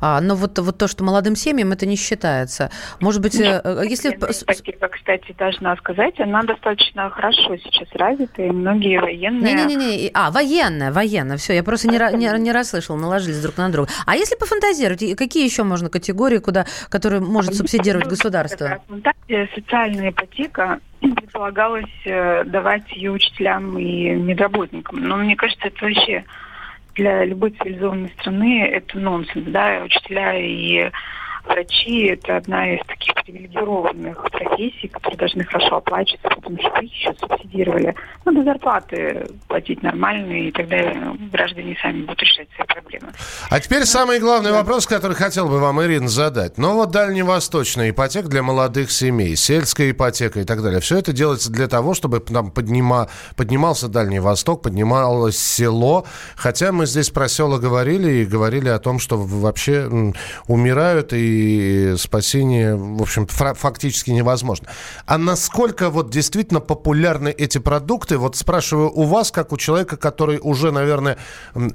А, 0.00 0.20
но 0.20 0.34
вот, 0.34 0.58
вот 0.58 0.76
то, 0.76 0.86
что 0.86 1.02
молодым 1.02 1.34
семьям, 1.34 1.72
это 1.72 1.86
не 1.86 1.96
считается. 1.96 2.70
Может 3.00 3.22
быть, 3.22 3.40
э, 3.40 3.60
э, 3.64 3.82
если... 3.88 4.10
Ипотека, 4.10 4.88
кстати, 4.88 5.34
должна 5.38 5.76
сказать, 5.76 6.20
она 6.20 6.42
достаточно 6.42 7.08
хорошо 7.10 7.56
сейчас 7.56 7.88
развита, 7.94 8.42
и 8.42 8.50
многие 8.50 9.00
военные... 9.00 9.54
Не-не-не, 9.54 10.10
а, 10.12 10.30
военная, 10.30 10.92
военная, 10.92 11.36
все, 11.38 11.54
я 11.54 11.62
просто 11.62 11.88
не, 11.88 11.98
не, 12.16 12.38
не 12.38 12.52
расслышала, 12.52 12.96
наложились 12.96 13.40
друг 13.40 13.56
на 13.56 13.70
друга. 13.70 13.88
А 14.06 14.16
если 14.16 14.33
пофантазировать, 14.36 15.02
и 15.02 15.14
какие 15.14 15.44
еще 15.44 15.62
можно 15.62 15.90
категории, 15.90 16.38
куда, 16.38 16.66
которые 16.88 17.20
может 17.20 17.54
субсидировать 17.54 18.06
государство? 18.06 18.68
Раз 18.68 18.80
фантазия, 18.88 19.48
социальная 19.54 20.10
ипотека 20.10 20.80
предполагалось 21.00 21.84
э, 22.04 22.44
давать 22.44 22.90
ее 22.92 23.12
учителям 23.12 23.78
и 23.78 24.10
медработникам. 24.10 25.02
Но 25.02 25.16
мне 25.16 25.36
кажется, 25.36 25.68
это 25.68 25.84
вообще 25.84 26.24
для 26.94 27.24
любой 27.24 27.50
цивилизованной 27.50 28.12
страны 28.20 28.66
это 28.66 28.98
нонсенс. 28.98 29.44
Да? 29.48 29.82
Учителя 29.84 30.34
и 30.38 30.90
врачи– 31.44 32.06
это 32.08 32.36
одна 32.36 32.74
из 32.74 32.80
таких 32.86 33.14
привилегированных 33.24 34.30
профессий, 34.30 34.88
которые 34.88 35.18
должны 35.18 35.44
хорошо 35.44 35.76
оплачиваться, 35.76 36.28
потому 36.28 36.58
что 36.58 36.80
их 36.80 36.92
еще 36.92 37.14
субсидировали. 37.18 37.94
Надо 38.24 38.44
зарплаты 38.44 39.26
платить 39.48 39.82
нормальные, 39.82 40.48
и 40.48 40.52
тогда 40.52 40.76
граждане 41.32 41.76
сами 41.80 42.02
будут 42.02 42.22
решать 42.22 42.48
свои 42.54 42.66
проблемы. 42.66 43.12
А 43.50 43.60
теперь 43.60 43.84
самый 43.84 44.18
главный 44.20 44.52
вопрос, 44.52 44.86
который 44.86 45.16
хотел 45.16 45.48
бы 45.48 45.58
вам, 45.58 45.82
Ирина, 45.82 46.08
задать. 46.08 46.58
Ну 46.58 46.74
вот 46.74 46.90
дальневосточная 46.90 47.90
ипотека 47.90 48.28
для 48.28 48.42
молодых 48.42 48.90
семей, 48.90 49.36
сельская 49.36 49.90
ипотека 49.90 50.40
и 50.40 50.44
так 50.44 50.62
далее. 50.62 50.80
Все 50.80 50.98
это 50.98 51.12
делается 51.12 51.50
для 51.50 51.68
того, 51.68 51.94
чтобы 51.94 52.20
там 52.20 52.50
поднима, 52.50 53.08
поднимался 53.36 53.88
Дальний 53.88 54.20
Восток, 54.20 54.62
поднималось 54.62 55.38
село. 55.38 56.06
Хотя 56.36 56.72
мы 56.72 56.86
здесь 56.86 57.10
про 57.10 57.28
села 57.28 57.58
говорили 57.58 58.10
и 58.10 58.24
говорили 58.24 58.68
о 58.68 58.78
том, 58.78 58.98
что 58.98 59.16
вообще 59.16 59.88
умирают 60.46 61.12
и 61.12 61.33
спасение, 61.98 62.74
в 62.76 63.02
общем, 63.02 63.26
фактически 63.26 64.10
невозможно. 64.10 64.68
А 65.06 65.18
насколько 65.18 65.90
вот 65.90 66.10
действительно 66.10 66.60
популярны 66.60 67.28
эти 67.28 67.58
продукты? 67.58 68.18
Вот 68.18 68.36
спрашиваю 68.36 68.90
у 68.90 69.02
вас, 69.04 69.30
как 69.30 69.52
у 69.52 69.56
человека, 69.56 69.96
который 69.96 70.38
уже, 70.42 70.72
наверное, 70.72 71.16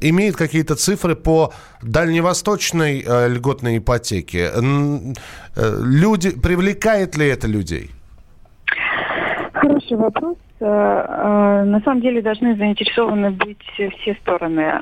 имеет 0.02 0.36
какие-то 0.36 0.76
цифры 0.76 1.16
по 1.16 1.54
дальневосточной 1.82 3.04
э, 3.06 3.28
льготной 3.30 3.78
ипотеке. 3.78 4.52
Э, 4.54 5.14
Люди, 5.56 6.30
привлекает 6.32 7.18
ли 7.18 7.28
это 7.28 7.48
людей? 7.48 7.92
Хороший 9.54 9.98
вопрос. 9.98 10.38
Э, 10.62 10.66
э, 10.66 11.64
На 11.64 11.80
самом 11.82 12.02
деле 12.02 12.22
должны 12.22 12.56
заинтересованы 12.56 13.32
быть 13.32 13.62
все 13.74 14.16
стороны. 14.22 14.74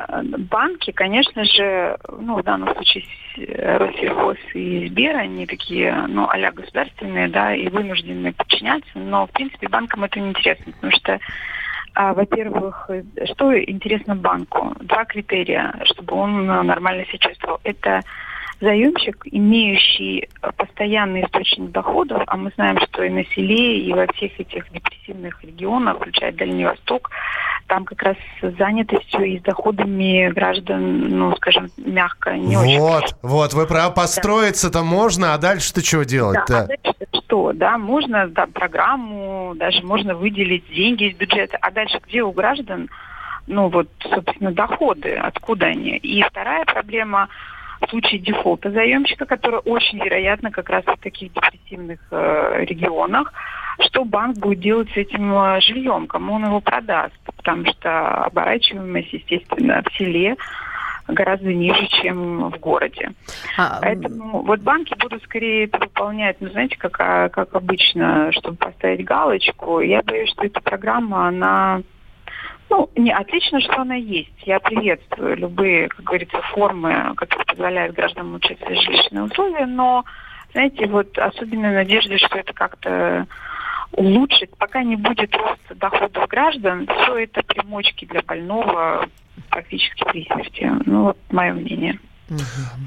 Банки, 0.49 0.91
конечно 0.91 1.43
же, 1.45 1.97
ну, 2.19 2.37
в 2.37 2.43
данном 2.43 2.73
случае 2.73 3.03
с- 3.03 3.79
Россельхоз 3.79 4.37
и 4.53 4.87
Сбер, 4.87 5.15
они 5.15 5.45
такие, 5.45 5.93
ну, 6.07 6.27
а 6.29 6.51
государственные, 6.51 7.27
да, 7.27 7.53
и 7.53 7.67
вынуждены 7.69 8.33
подчиняться, 8.33 8.89
но, 8.95 9.27
в 9.27 9.31
принципе, 9.31 9.67
банкам 9.67 10.03
это 10.03 10.19
не 10.19 10.29
интересно, 10.29 10.71
потому 10.73 10.91
что 10.93 11.19
а, 11.93 12.13
во-первых, 12.13 12.89
э, 12.89 13.03
что 13.25 13.59
интересно 13.59 14.15
банку? 14.15 14.75
Два 14.81 15.05
критерия, 15.05 15.73
чтобы 15.85 16.15
он 16.15 16.47
э, 16.49 16.61
нормально 16.61 17.05
себя 17.05 17.17
чувствовал. 17.17 17.59
Это 17.63 18.01
заемщик, 18.59 19.23
имеющий 19.25 20.27
э, 20.41 20.51
постоянный 20.55 21.23
источник 21.23 21.71
доходов, 21.71 22.23
а 22.27 22.37
мы 22.37 22.51
знаем, 22.55 22.79
что 22.79 23.03
и 23.03 23.09
на 23.09 23.23
селе, 23.25 23.79
и 23.81 23.93
во 23.93 24.07
всех 24.13 24.39
этих 24.39 24.71
депрессивных 24.71 25.43
регионах, 25.43 25.97
включая 25.97 26.31
Дальний 26.31 26.65
Восток, 26.65 27.11
там 27.67 27.85
как 27.85 28.01
раз 28.01 28.17
занятостью 28.41 29.25
и 29.25 29.39
с 29.39 29.41
доходами 29.41 30.29
граждан, 30.29 31.09
ну, 31.09 31.35
скажем, 31.35 31.69
мягко, 31.77 32.37
не 32.37 32.57
очень. 32.57 32.79
Вот, 32.79 33.15
вот, 33.21 33.53
вы 33.53 33.67
прав, 33.67 33.93
построиться-то 33.93 34.83
можно, 34.83 35.33
а 35.33 35.37
дальше-то 35.37 35.85
что 35.85 36.05
делать? 36.05 36.39
Да, 36.47 36.61
а 36.61 36.67
дальше 36.67 36.97
что, 37.27 37.51
да, 37.53 37.77
можно 37.77 38.27
да, 38.27 38.47
программу, 38.47 39.53
даже 39.55 39.83
можно 39.83 40.15
выделить 40.15 40.67
деньги 40.69 41.09
из 41.09 41.17
бюджета, 41.17 41.57
а 41.61 41.71
дальше 41.71 41.99
где 42.07 42.23
у 42.23 42.31
граждан, 42.31 42.89
ну 43.47 43.67
вот, 43.67 43.89
собственно, 44.01 44.51
доходы, 44.51 45.15
откуда 45.15 45.67
они? 45.67 45.97
И 45.97 46.21
вторая 46.23 46.63
проблема 46.65 47.27
в 47.81 47.89
случае 47.89 48.19
дефолта 48.19 48.71
заемщика, 48.71 49.25
который 49.25 49.59
очень 49.59 49.99
вероятно 50.03 50.51
как 50.51 50.69
раз 50.69 50.83
в 50.85 50.97
таких 50.97 51.33
депрессивных 51.33 51.99
э, 52.11 52.65
регионах, 52.65 53.33
что 53.79 54.05
банк 54.05 54.37
будет 54.37 54.59
делать 54.59 54.89
с 54.91 54.97
этим 54.97 55.33
э, 55.33 55.61
жильем, 55.61 56.07
кому 56.07 56.33
он 56.33 56.45
его 56.45 56.59
продаст, 56.61 57.13
потому 57.25 57.65
что 57.65 58.25
оборачиваемость, 58.25 59.13
естественно, 59.13 59.83
в 59.83 59.97
селе 59.97 60.35
гораздо 61.07 61.53
ниже, 61.53 61.87
чем 62.01 62.49
в 62.49 62.59
городе. 62.59 63.11
А, 63.57 63.79
Поэтому 63.81 64.41
вот 64.41 64.59
банки 64.59 64.93
будут 64.99 65.23
скорее 65.23 65.65
это 65.65 65.79
выполнять, 65.79 66.37
ну, 66.41 66.49
знаете, 66.49 66.75
как, 66.77 66.99
а, 66.99 67.29
как 67.29 67.55
обычно, 67.55 68.31
чтобы 68.33 68.57
поставить 68.57 69.05
галочку. 69.05 69.79
Я 69.79 70.01
боюсь, 70.01 70.29
что 70.31 70.45
эта 70.45 70.61
программа, 70.61 71.27
она... 71.27 71.81
Ну, 72.69 72.89
не 72.95 73.11
отлично, 73.11 73.61
что 73.61 73.81
она 73.81 73.95
есть. 73.95 74.33
Я 74.45 74.59
приветствую 74.59 75.37
любые, 75.37 75.87
как 75.87 76.03
говорится, 76.03 76.41
формы, 76.53 77.13
которые 77.15 77.45
позволяют 77.45 77.95
гражданам 77.95 78.31
улучшать 78.31 78.59
свои 78.59 78.75
жилищные 78.75 79.23
условия, 79.23 79.65
но, 79.65 80.03
знаете, 80.51 80.85
вот 80.87 81.17
особенно 81.17 81.71
надежды, 81.71 82.17
что 82.17 82.37
это 82.37 82.53
как-то 82.53 83.25
улучшит, 83.93 84.55
пока 84.57 84.83
не 84.83 84.97
будет 84.97 85.33
роста 85.35 85.75
доходов 85.75 86.27
граждан, 86.27 86.87
все 86.87 87.17
это 87.19 87.41
примочки 87.43 88.05
для 88.05 88.21
больного 88.21 89.07
практически 89.49 90.03
при 90.03 90.25
смерти. 90.25 90.71
Ну, 90.85 91.03
вот 91.05 91.17
мое 91.31 91.53
мнение. 91.53 91.99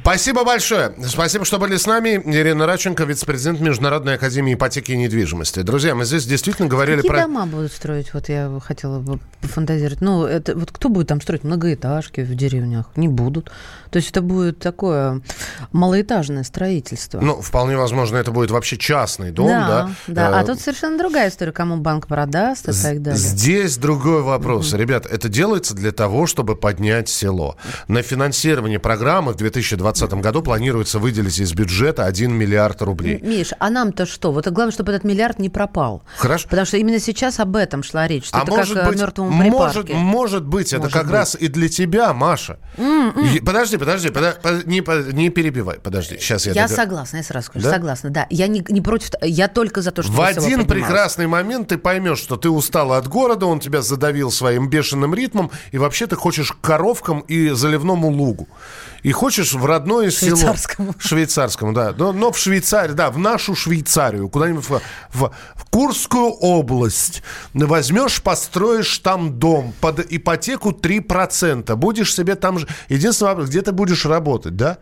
Спасибо 0.03 0.45
большое. 0.45 0.95
Спасибо, 1.07 1.45
что 1.45 1.59
были 1.59 1.77
с 1.77 1.87
нами. 1.87 2.21
Ирина 2.25 2.67
Раченко, 2.67 3.05
вице-президент 3.05 3.61
Международной 3.61 4.15
академии 4.15 4.55
ипотеки 4.55 4.93
и 4.93 4.97
недвижимости. 4.97 5.61
Друзья, 5.63 5.95
мы 5.95 6.05
здесь 6.05 6.27
действительно 6.27 6.69
говорили 6.69 6.97
Какие 6.97 7.11
про... 7.11 7.23
дома 7.23 7.47
будут 7.47 7.73
строить? 7.73 8.13
Вот 8.13 8.29
я 8.29 8.51
хотела 8.63 8.99
бы 8.99 9.19
пофантазировать. 9.41 10.01
Ну, 10.01 10.25
это 10.25 10.55
вот 10.55 10.73
кто 10.73 10.89
будет 10.89 11.09
там 11.09 11.21
строить 11.21 11.45
многоэтажки 11.45 12.21
в 12.21 12.35
деревнях? 12.35 12.87
Не 12.97 13.09
будут. 13.09 13.51
То 13.91 13.97
есть 13.97 14.11
это 14.11 14.21
будет 14.21 14.59
такое 14.59 15.23
малоэтажное 15.73 16.43
строительство. 16.43 17.21
Ну, 17.21 17.41
вполне 17.41 17.77
возможно, 17.77 18.17
это 18.17 18.31
будет 18.31 18.51
вообще 18.51 18.77
частный 18.77 19.31
дом, 19.31 19.49
да? 19.49 19.91
да, 20.07 20.31
да. 20.31 20.39
А 20.39 20.43
Э, 20.43 20.47
тут 20.47 20.61
совершенно 20.61 20.99
другая 20.99 21.29
история, 21.29 21.53
кому 21.53 21.77
банк 21.77 22.07
продаст 22.07 22.69
и 22.69 22.73
так 22.73 23.03
далее. 23.03 23.19
Здесь 23.19 23.77
другой 23.77 24.23
вопрос. 24.23 24.73
Ребят, 24.73 25.07
это 25.07 25.29
делается 25.29 25.75
для 25.75 25.93
того, 25.93 26.27
чтобы 26.27 26.57
поднять 26.57 27.09
село. 27.09 27.57
На 27.89 28.03
финансирование 28.03 28.79
программы 28.79 29.30
в 29.31 29.37
2020 29.37 30.13
году 30.15 30.43
планируется 30.43 30.99
выделить 30.99 31.39
из 31.39 31.53
бюджета 31.53 32.05
1 32.07 32.33
миллиард 32.33 32.83
рублей. 32.83 33.19
Миш, 33.23 33.51
а 33.59 33.71
нам-то 33.71 34.07
что? 34.07 34.33
Вот 34.33 34.47
главное, 34.49 34.73
чтобы 34.73 34.93
этот 34.93 35.05
миллиард 35.05 35.39
не 35.39 35.49
пропал. 35.49 36.03
Хорошо. 36.17 36.49
Потому 36.49 36.67
что 36.67 36.77
именно 36.77 36.99
сейчас 36.99 37.41
об 37.41 37.57
этом 37.57 37.83
шла 37.83 38.07
речь. 38.09 38.27
Что 38.27 38.39
А 38.39 38.43
это 38.43 38.51
может 38.53 38.75
как 38.79 38.89
быть, 38.89 39.01
мертвому 39.01 39.31
может, 39.31 39.51
припарке. 39.53 39.95
может 39.95 40.45
быть, 40.47 40.73
это 40.73 40.83
Может 40.83 40.93
как 40.95 41.05
быть. 41.07 41.13
раз 41.15 41.37
и 41.39 41.49
для 41.49 41.69
тебя, 41.69 42.13
Маша. 42.13 42.59
Е- 42.79 43.41
Подожди, 43.43 43.77
подожди, 43.77 44.09
подо- 44.09 44.41
под- 44.41 44.67
не, 44.67 44.83
не 45.13 45.31
перебивай, 45.31 45.79
подожди, 45.81 46.17
сейчас 46.19 46.47
я... 46.47 46.53
Я 46.53 46.67
догад- 46.67 46.77
согласна, 46.77 47.17
я 47.19 47.23
сразу 47.23 47.47
скажу, 47.47 47.65
Да? 47.65 47.71
согласна, 47.73 48.11
да. 48.11 48.27
Я 48.31 48.47
не, 48.47 48.65
не 48.69 48.81
против, 48.81 49.11
я 49.23 49.49
только 49.49 49.83
за 49.83 49.91
то, 49.91 50.03
что 50.03 50.13
В 50.13 50.21
один 50.21 50.67
прекрасный 50.67 51.27
момент 51.27 51.69
ты 51.69 51.79
поймешь, 51.79 52.19
что 52.19 52.37
ты 52.37 52.49
устала 52.51 52.97
от 52.97 53.09
города, 53.09 53.47
он 53.47 53.61
тебя 53.61 53.83
задавил 53.83 54.31
своим 54.31 54.69
бешеным 54.69 55.15
ритмом, 55.15 55.51
и 55.73 55.79
вообще 55.79 56.07
ты 56.07 56.17
хочешь 56.17 56.53
к 56.53 56.61
коровкам 56.61 57.21
и 57.21 57.51
заливному 57.51 58.09
лугу. 58.09 58.49
И 59.03 59.13
хочешь 59.21 59.53
в 59.53 59.67
родное 59.67 60.11
село... 60.11 60.35
Швейцарскому. 60.37 60.95
Швейцарскому, 60.99 61.73
да. 61.75 61.95
Но, 61.97 62.13
но 62.13 62.33
в 62.33 62.39
Швейцарию, 62.39 62.97
да, 62.97 63.11
в 63.11 63.19
нашу 63.19 63.55
Швейцарию, 63.55 64.31
куда-нибудь 64.31 64.65
в, 64.67 64.81
в- 65.13 65.31
в 65.55 65.65
Курскую 65.71 66.31
область. 66.31 67.23
Возьмешь, 67.53 68.23
построишь 68.23 68.99
там 68.99 69.39
дом 69.39 69.75
под 69.81 70.01
ипотеку 70.11 70.71
3%. 70.71 71.75
Будешь 71.77 72.15
себе 72.15 72.35
там 72.35 72.59
же... 72.59 72.67
Единственный 72.89 73.29
вопрос, 73.29 73.51
где 73.51 73.61
ты 73.61 73.73
будешь 73.73 74.07
работать, 74.07 74.57
да? 74.57 74.79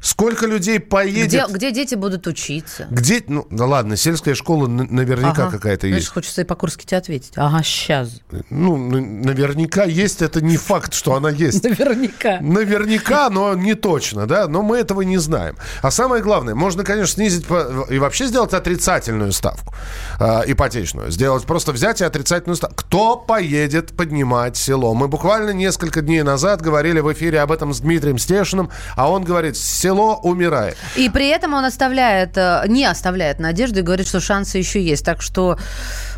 Сколько 0.00 0.46
людей 0.46 0.80
поедет... 0.80 1.26
Где, 1.48 1.54
где 1.54 1.70
дети 1.72 1.94
будут 1.94 2.26
учиться? 2.26 2.86
Где, 2.90 3.22
ну, 3.28 3.46
да 3.50 3.66
ладно, 3.66 3.96
сельская 3.96 4.34
школа 4.34 4.66
наверняка 4.66 5.44
Ага. 5.44 5.50
какая-то 5.50 5.86
Знаешь, 5.86 6.02
есть. 6.04 6.12
хочется 6.12 6.42
и 6.42 6.44
по-курски 6.44 6.84
тебе 6.84 6.98
ответить. 6.98 7.32
Ага, 7.36 7.62
сейчас. 7.62 8.20
Ну, 8.50 8.76
наверняка 8.76 9.84
есть, 9.84 10.22
это 10.22 10.40
не 10.40 10.56
факт, 10.56 10.94
что 10.94 11.14
она 11.14 11.30
есть. 11.30 11.62
Наверняка. 11.64 12.38
Наверняка, 12.40 13.30
но 13.30 13.54
не 13.54 13.74
точно, 13.74 14.26
да, 14.26 14.48
но 14.48 14.62
мы 14.62 14.78
этого 14.78 15.02
не 15.02 15.18
знаем. 15.18 15.56
А 15.82 15.90
самое 15.90 16.22
главное, 16.22 16.54
можно, 16.54 16.84
конечно, 16.84 17.14
снизить 17.14 17.46
и 17.90 17.98
вообще 17.98 18.26
сделать 18.26 18.52
отрицательную 18.54 19.32
ставку 19.32 19.74
э, 20.20 20.42
ипотечную. 20.46 21.10
Сделать 21.10 21.44
просто 21.44 21.72
взять 21.72 22.00
и 22.00 22.04
отрицательную 22.04 22.56
ставку. 22.56 22.76
Кто 22.76 23.16
поедет 23.16 23.96
поднимать 23.96 24.56
село? 24.56 24.94
Мы 24.94 25.08
буквально 25.08 25.50
несколько 25.50 26.02
дней 26.02 26.22
назад 26.22 26.60
говорили 26.62 27.00
в 27.00 27.12
эфире 27.12 27.40
об 27.40 27.52
этом 27.52 27.72
с 27.72 27.80
Дмитрием 27.80 28.18
Стешиным, 28.18 28.70
а 28.96 29.10
он 29.10 29.24
говорит, 29.24 29.56
село 29.86 30.18
умирает. 30.22 30.76
И 30.96 31.08
при 31.08 31.28
этом 31.28 31.54
он 31.54 31.64
оставляет, 31.64 32.36
э, 32.36 32.64
не 32.66 32.84
оставляет 32.84 33.38
надежду 33.38 33.78
и 33.78 33.82
говорит, 33.82 34.08
что 34.08 34.20
шансы 34.20 34.58
еще 34.58 34.82
есть. 34.82 35.04
Так 35.04 35.22
что, 35.22 35.58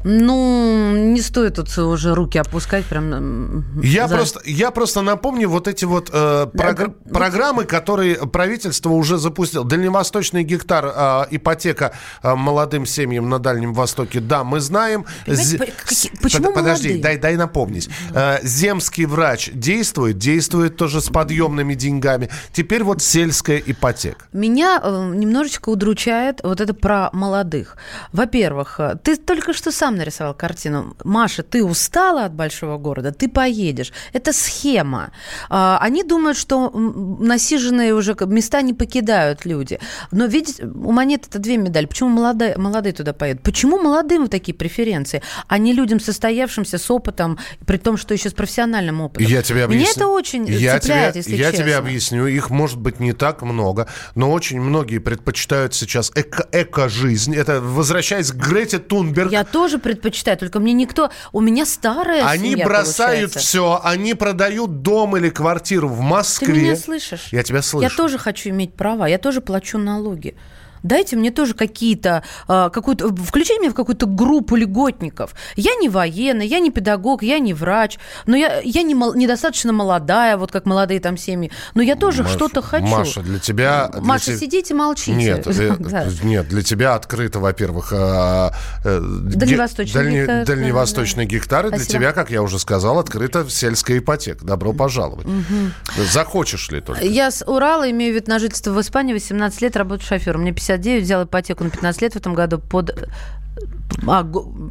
ну, 0.04 0.92
не 0.96 1.20
стоит 1.20 1.54
тут 1.56 1.76
уже 1.78 2.14
руки 2.14 2.38
опускать 2.38 2.84
прям. 2.84 3.64
Я 3.82 4.08
за- 4.08 4.16
просто, 4.16 4.40
я 4.44 4.70
просто 4.70 5.02
напомню 5.02 5.48
вот 5.48 5.68
эти 5.68 5.84
вот 5.84 6.10
э, 6.12 6.46
прогр- 6.54 6.94
вот- 7.04 7.12
программы, 7.12 7.64
которые 7.64 8.16
правительство 8.26 8.90
уже 8.90 9.18
запустило. 9.18 9.64
Дальневосточный 9.64 10.44
гектар, 10.44 10.86
э, 10.94 11.24
ипотека 11.30 11.92
э, 12.22 12.34
молодым 12.34 12.86
семьям 12.86 13.28
на 13.28 13.38
Дальнем 13.38 13.74
Востоке, 13.74 14.20
да, 14.20 14.44
мы 14.44 14.60
знаем. 14.60 15.04
Какие- 15.26 16.12
почему 16.22 16.46
Под- 16.46 16.54
Подожди, 16.54 16.88
молодые? 16.88 17.02
дай, 17.02 17.16
дай 17.18 17.36
напомнить. 17.36 17.88
Э, 18.14 18.38
земский 18.42 19.04
врач 19.06 19.50
действует, 19.52 20.18
действует 20.18 20.76
тоже 20.76 21.00
с 21.00 21.08
подъемными 21.08 21.74
деньгами. 21.74 22.28
Теперь 22.52 22.82
вот 22.84 23.02
сельская 23.02 23.62
ипотека. 23.64 24.24
Меня 24.32 24.80
э, 24.82 25.12
немножечко 25.14 25.68
удручает 25.70 26.40
вот 26.42 26.60
это 26.60 26.74
про 26.74 27.10
молодых. 27.12 27.76
Во-первых, 28.12 28.80
э, 28.80 28.96
ты 29.02 29.16
только 29.16 29.52
что 29.52 29.70
сам 29.72 29.87
нарисовал 29.96 30.34
картину. 30.34 30.96
Маша, 31.04 31.42
ты 31.42 31.64
устала 31.64 32.24
от 32.24 32.34
большого 32.34 32.78
города, 32.78 33.12
ты 33.12 33.28
поедешь. 33.28 33.92
Это 34.12 34.32
схема. 34.32 35.10
А, 35.48 35.78
Они 35.80 36.02
думают, 36.02 36.36
что 36.38 36.70
насиженные 36.70 37.94
уже 37.94 38.16
места 38.26 38.62
не 38.62 38.74
покидают 38.74 39.44
люди. 39.44 39.78
Но 40.10 40.26
видите, 40.26 40.64
у 40.66 40.92
монеты 40.92 41.28
это 41.28 41.38
две 41.38 41.56
медали. 41.56 41.86
Почему 41.86 42.10
молодые, 42.10 42.56
молодые 42.56 42.92
туда 42.92 43.12
поедут? 43.12 43.42
Почему 43.42 43.78
молодым 43.78 44.22
вот 44.22 44.30
такие 44.30 44.54
преференции, 44.54 45.22
а 45.46 45.58
не 45.58 45.72
людям 45.72 46.00
состоявшимся, 46.00 46.78
с 46.78 46.90
опытом, 46.90 47.38
при 47.66 47.76
том, 47.76 47.96
что 47.96 48.14
еще 48.14 48.30
с 48.30 48.32
профессиональным 48.32 49.00
опытом? 49.00 49.26
Я 49.26 49.42
тебе 49.42 49.64
объясню. 49.64 49.82
Меня 49.84 49.92
это 49.94 50.06
очень 50.08 50.46
я 50.46 50.78
цепляет, 50.78 51.14
тебе, 51.14 51.20
если 51.20 51.36
Я 51.36 51.50
честно. 51.50 51.64
тебе 51.64 51.76
объясню. 51.76 52.26
Их 52.26 52.50
может 52.50 52.78
быть 52.78 53.00
не 53.00 53.12
так 53.12 53.42
много, 53.42 53.88
но 54.14 54.30
очень 54.32 54.60
многие 54.60 54.98
предпочитают 54.98 55.74
сейчас 55.74 56.10
эко- 56.14 56.46
эко-жизнь. 56.52 57.34
Это 57.34 57.60
возвращаясь 57.60 58.30
к 58.32 58.36
Грете 58.36 58.78
Тунберг. 58.78 59.30
Я 59.32 59.44
тоже 59.44 59.77
предпочитаю, 59.78 60.36
только 60.38 60.60
мне 60.60 60.72
никто... 60.72 61.10
У 61.32 61.40
меня 61.40 61.64
старая 61.66 62.26
Они 62.26 62.50
семья, 62.52 62.64
бросают 62.64 63.32
получается. 63.32 63.38
все, 63.38 63.80
они 63.84 64.14
продают 64.14 64.82
дом 64.82 65.16
или 65.16 65.30
квартиру 65.30 65.88
в 65.88 65.96
Ты 65.98 66.02
Москве. 66.02 66.54
меня 66.62 66.76
слышишь? 66.76 67.28
Я 67.32 67.42
тебя 67.42 67.62
слышу. 67.62 67.88
Я 67.88 67.94
тоже 67.94 68.18
хочу 68.18 68.50
иметь 68.50 68.74
права, 68.74 69.06
я 69.06 69.18
тоже 69.18 69.40
плачу 69.40 69.78
налоги. 69.78 70.34
Дайте 70.82 71.16
мне 71.16 71.30
тоже 71.30 71.54
какие-то, 71.54 72.22
а, 72.46 72.70
какую-то, 72.70 73.08
включите 73.14 73.58
меня 73.58 73.70
в 73.70 73.74
какую-то 73.74 74.06
группу 74.06 74.56
льготников. 74.56 75.34
Я 75.56 75.74
не 75.76 75.88
военный, 75.88 76.46
я 76.46 76.60
не 76.60 76.70
педагог, 76.70 77.22
я 77.22 77.38
не 77.38 77.54
врач, 77.54 77.98
но 78.26 78.36
я, 78.36 78.60
я 78.60 78.82
не 78.82 78.94
недостаточно 78.94 79.72
молодая, 79.72 80.36
вот 80.36 80.52
как 80.52 80.66
молодые 80.66 81.00
там 81.00 81.16
семьи, 81.16 81.50
но 81.74 81.82
я 81.82 81.96
тоже 81.96 82.22
Маша, 82.22 82.34
что-то 82.34 82.62
хочу. 82.62 82.86
Маша, 82.86 83.20
для 83.22 83.38
тебя... 83.38 83.88
для 83.88 84.00
Маша, 84.02 84.26
те- 84.26 84.38
сидите, 84.38 84.74
молчите. 84.74 85.12
Нет, 85.12 85.46
э, 85.46 85.76
Да. 85.78 86.06
нет, 86.22 86.48
для 86.48 86.62
тебя 86.62 86.94
открыто, 86.94 87.38
во-первых, 87.40 87.92
э, 87.92 88.50
э, 88.84 89.00
Дальневосточный 89.00 90.04
ге- 90.04 90.20
гектар, 90.20 90.36
да, 90.38 90.44
дальневосточный 90.44 91.26
гектар, 91.26 91.66
и 91.66 91.70
для 91.70 91.84
тебя, 91.84 92.12
как 92.12 92.30
я 92.30 92.42
уже 92.42 92.58
сказал, 92.58 92.98
открыта 92.98 93.48
сельская 93.48 93.98
ипотека. 93.98 94.44
Добро 94.44 94.72
пожаловать. 94.72 95.26
Захочешь 95.96 96.70
ли 96.70 96.80
только? 96.80 97.04
Я 97.04 97.30
с 97.30 97.44
Урала, 97.46 97.90
имею 97.90 98.14
вид 98.14 98.28
на 98.28 98.38
жительство 98.38 98.72
в 98.72 98.80
Испании, 98.80 99.12
18 99.12 99.62
лет, 99.62 99.76
работаю 99.76 100.06
шофером. 100.06 100.42
Мне 100.42 100.52
59, 100.78 101.02
взял 101.04 101.24
ипотеку 101.24 101.64
на 101.64 101.70
15 101.70 102.02
лет 102.02 102.12
в 102.14 102.16
этом 102.16 102.34
году 102.34 102.58
под... 102.58 103.08
А, 104.06 104.24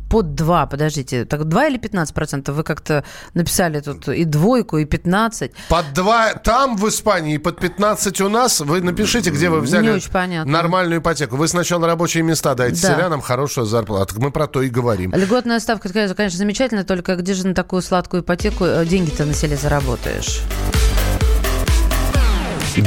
под 0.09 0.35
2, 0.35 0.65
подождите. 0.67 1.25
Так 1.25 1.43
2 1.45 1.67
или 1.67 1.77
15 1.77 2.15
процентов? 2.15 2.55
Вы 2.55 2.63
как-то 2.63 3.03
написали 3.33 3.81
тут 3.81 4.07
и 4.07 4.23
двойку, 4.23 4.77
и 4.77 4.85
15. 4.85 5.51
Под 5.67 5.93
два 5.93 6.33
там 6.35 6.77
в 6.77 6.87
Испании 6.87 7.35
и 7.35 7.37
под 7.37 7.59
15 7.59 8.21
у 8.21 8.29
нас. 8.29 8.61
Вы 8.61 8.79
напишите, 8.81 9.29
где 9.31 9.49
вы 9.49 9.59
взяли 9.59 9.83
Не 9.83 9.89
очень 9.89 10.11
понятно. 10.11 10.49
нормальную 10.49 11.01
ипотеку. 11.01 11.35
Вы 11.35 11.49
сначала 11.49 11.85
рабочие 11.87 12.23
места 12.23 12.55
дайте 12.55 12.81
Да. 12.81 12.95
селянам, 12.95 13.19
хорошую 13.19 13.65
зарплату. 13.65 14.15
Мы 14.19 14.31
про 14.31 14.47
то 14.47 14.61
и 14.61 14.69
говорим. 14.69 15.11
Льготная 15.13 15.59
ставка, 15.59 15.89
конечно, 15.89 16.37
замечательно, 16.37 16.85
только 16.85 17.17
где 17.17 17.33
же 17.33 17.45
на 17.47 17.53
такую 17.53 17.81
сладкую 17.81 18.23
ипотеку 18.23 18.63
э, 18.63 18.85
деньги-то 18.85 19.25
на 19.25 19.33
селе 19.33 19.57
заработаешь? 19.57 20.39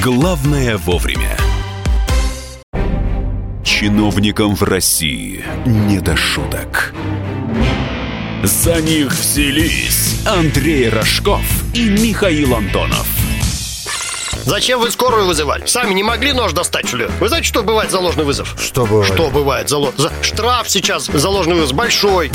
Главное 0.02 0.78
вовремя. 0.78 1.37
Чиновникам 3.64 4.55
в 4.57 4.62
России 4.62 5.44
не 5.66 6.01
до 6.01 6.16
шуток. 6.16 6.94
За 8.42 8.81
них 8.81 9.12
взялись 9.12 10.20
Андрей 10.27 10.88
Рожков 10.88 11.42
и 11.75 11.88
Михаил 11.90 12.55
Антонов. 12.55 13.07
Зачем 14.46 14.81
вы 14.81 14.90
скорую 14.90 15.27
вызывали? 15.27 15.66
Сами 15.66 15.92
не 15.92 16.03
могли 16.03 16.33
нож 16.33 16.53
достать, 16.53 16.88
что 16.88 16.96
ли? 16.96 17.07
Вы 17.20 17.29
знаете, 17.29 17.46
что 17.46 17.62
бывает 17.62 17.90
за 17.90 17.99
ложный 18.01 18.25
вызов? 18.25 18.57
Что 18.59 18.87
бывает? 18.87 19.12
Что 19.12 19.29
бывает 19.31 19.68
за, 19.68 19.77
ло- 19.77 19.92
за- 19.99 20.11
Штраф 20.23 20.68
сейчас 20.70 21.07
за 21.07 21.29
ложный 21.29 21.55
вызов 21.57 21.77
большой. 21.77 22.31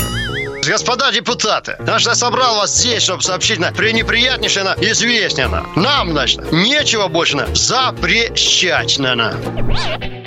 Господа 0.64 1.10
депутаты, 1.12 1.76
значит, 1.80 2.08
я 2.08 2.14
собрал 2.14 2.56
вас 2.56 2.76
здесь, 2.76 3.02
чтобы 3.02 3.22
сообщить 3.22 3.58
на 3.58 3.72
пренеприятнейшее 3.72 4.64
на 4.64 4.74
известное 4.80 5.48
на. 5.48 5.66
Нам, 5.74 6.12
значит, 6.12 6.52
нечего 6.52 7.08
больше 7.08 7.36
на 7.36 7.52
запрещать 7.54 8.98
на. 8.98 9.34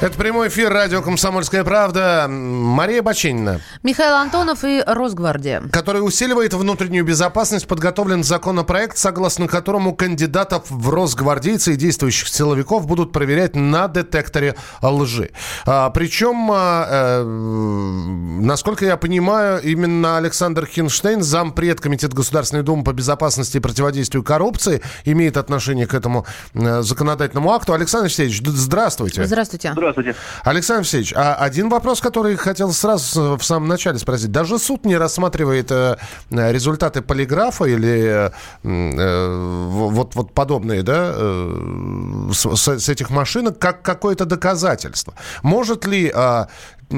Это 0.00 0.16
прямой 0.16 0.46
эфир 0.46 0.72
радио 0.72 1.02
«Комсомольская 1.02 1.64
правда». 1.64 2.26
Мария 2.28 3.02
Баченина. 3.02 3.60
Михаил 3.82 4.14
Антонов 4.14 4.62
и 4.62 4.80
Росгвардия. 4.86 5.60
который 5.72 5.98
усиливает 6.06 6.54
внутреннюю 6.54 7.04
безопасность, 7.04 7.66
подготовлен 7.66 8.22
законопроект, 8.22 8.96
согласно 8.96 9.48
которому 9.48 9.96
кандидатов 9.96 10.66
в 10.70 10.88
росгвардейцы 10.90 11.72
и 11.72 11.76
действующих 11.76 12.28
силовиков 12.28 12.86
будут 12.86 13.10
проверять 13.10 13.56
на 13.56 13.88
детекторе 13.88 14.54
лжи. 14.82 15.30
А, 15.66 15.90
причем, 15.90 16.48
а, 16.52 16.86
э, 16.88 17.24
насколько 17.24 18.84
я 18.84 18.96
понимаю, 18.96 19.60
именно 19.62 20.16
Александр 20.16 20.64
Хинштейн, 20.66 21.22
зампред 21.22 21.80
Комитета 21.80 22.14
Государственной 22.14 22.62
Думы 22.62 22.84
по 22.84 22.92
безопасности 22.92 23.56
и 23.56 23.60
противодействию 23.60 24.22
коррупции, 24.22 24.80
имеет 25.04 25.36
отношение 25.36 25.88
к 25.88 25.94
этому 25.94 26.24
э, 26.54 26.82
законодательному 26.82 27.52
акту. 27.52 27.72
Александр 27.72 28.04
Алексеевич, 28.04 28.40
здравствуйте. 28.44 29.24
Здравствуйте. 29.24 29.72
Здравствуйте. 29.92 30.14
Александр 30.44 30.80
Алексеевич, 30.80 31.12
а 31.16 31.34
один 31.34 31.68
вопрос, 31.68 32.00
который 32.00 32.36
хотел 32.36 32.72
сразу 32.72 33.36
в 33.36 33.42
самом 33.44 33.68
начале 33.68 33.98
спросить. 33.98 34.30
Даже 34.30 34.58
суд 34.58 34.84
не 34.84 34.96
рассматривает 34.96 35.70
э, 35.70 35.96
э, 36.30 36.52
результаты 36.52 37.00
полиграфа 37.02 37.64
или 37.64 38.30
э, 38.62 39.28
вот, 39.68 40.14
вот 40.14 40.32
подобные 40.32 40.82
да, 40.82 41.12
э, 41.14 42.30
с, 42.32 42.56
с- 42.56 42.88
этих 42.88 43.10
машинок 43.10 43.58
как 43.58 43.82
какое-то 43.82 44.24
доказательство. 44.26 45.14
Может 45.42 45.86
ли 45.86 46.10
а, 46.14 46.48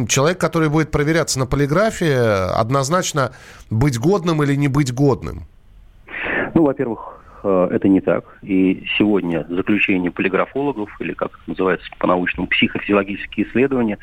человек, 0.09 0.39
который 0.39 0.69
будет 0.69 0.91
проверяться 0.91 1.39
на 1.39 1.47
полиграфе, 1.47 2.19
однозначно 2.19 3.33
быть 3.71 3.99
годным 3.99 4.43
или 4.43 4.57
не 4.57 4.69
быть 4.69 4.93
годным? 4.93 5.45
Ну, 6.55 6.65
во-первых, 6.65 7.21
это 7.49 7.89
не 7.89 8.01
так. 8.01 8.25
И 8.43 8.85
сегодня 8.99 9.47
заключение 9.49 10.11
полиграфологов, 10.11 10.91
или 11.01 11.13
как 11.13 11.33
это 11.33 11.43
называется 11.51 11.89
по-научному, 11.99 12.49
психофизиологические 12.49 13.49
исследования, 13.49 13.99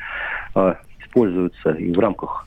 э, 0.54 0.74
используются 1.00 1.70
и 1.70 1.92
в 1.92 1.98
рамках 1.98 2.46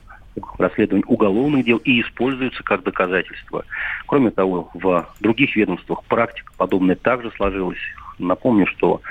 расследования 0.58 1.04
уголовных 1.06 1.64
дел 1.64 1.78
и 1.78 2.00
используются 2.00 2.62
как 2.62 2.82
доказательство. 2.82 3.64
Кроме 4.06 4.30
того, 4.30 4.70
в 4.74 5.06
других 5.20 5.54
ведомствах 5.56 6.02
практика 6.04 6.52
подобная 6.56 6.96
также 6.96 7.30
сложилась. 7.32 7.78
Напомню, 8.18 8.66
что 8.66 9.02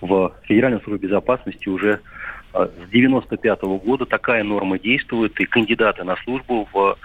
в 0.00 0.32
Федеральной 0.44 0.80
службе 0.80 1.08
безопасности 1.08 1.68
уже 1.68 2.00
э, 2.54 2.68
с 2.86 2.90
95 2.90 3.62
года 3.62 4.06
такая 4.06 4.42
норма 4.42 4.78
действует, 4.78 5.38
и 5.40 5.44
кандидаты 5.44 6.04
на 6.04 6.16
службу 6.16 6.68
в 6.72 6.96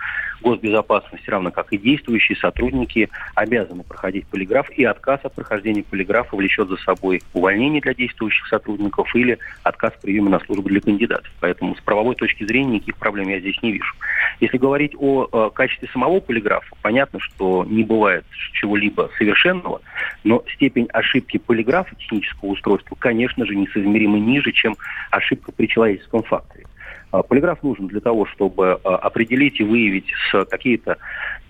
госбезопасности, 0.41 1.29
равно 1.29 1.51
как 1.51 1.71
и 1.73 1.77
действующие 1.77 2.37
сотрудники, 2.37 3.09
обязаны 3.35 3.83
проходить 3.83 4.27
полиграф, 4.27 4.69
и 4.71 4.83
отказ 4.83 5.19
от 5.23 5.33
прохождения 5.33 5.83
полиграфа 5.83 6.35
влечет 6.35 6.69
за 6.69 6.77
собой 6.77 7.21
увольнение 7.33 7.81
для 7.81 7.93
действующих 7.93 8.47
сотрудников 8.47 9.13
или 9.15 9.37
отказ 9.63 9.93
в 9.93 10.01
приеме 10.01 10.29
на 10.29 10.39
службу 10.39 10.69
для 10.69 10.81
кандидатов. 10.81 11.31
Поэтому 11.39 11.75
с 11.75 11.81
правовой 11.81 12.15
точки 12.15 12.43
зрения 12.45 12.75
никаких 12.75 12.97
проблем 12.97 13.29
я 13.29 13.39
здесь 13.39 13.61
не 13.61 13.71
вижу. 13.71 13.93
Если 14.39 14.57
говорить 14.57 14.93
о 14.97 15.27
э, 15.31 15.49
качестве 15.53 15.87
самого 15.93 16.19
полиграфа, 16.19 16.75
понятно, 16.81 17.19
что 17.19 17.65
не 17.65 17.83
бывает 17.83 18.25
чего-либо 18.53 19.09
совершенного, 19.17 19.81
но 20.23 20.43
степень 20.55 20.87
ошибки 20.91 21.37
полиграфа 21.37 21.95
технического 21.95 22.49
устройства, 22.49 22.95
конечно 22.99 23.45
же, 23.45 23.55
несоизмеримо 23.55 24.19
ниже, 24.19 24.51
чем 24.51 24.75
ошибка 25.11 25.51
при 25.51 25.67
человеческом 25.67 26.23
факторе. 26.23 26.65
А, 27.11 27.23
Полиграф 27.23 27.61
нужен 27.63 27.87
для 27.87 28.01
того, 28.01 28.25
чтобы 28.25 28.79
а, 28.83 28.95
определить 28.97 29.59
и 29.59 29.63
выявить 29.63 30.11
какие-то 30.49 30.97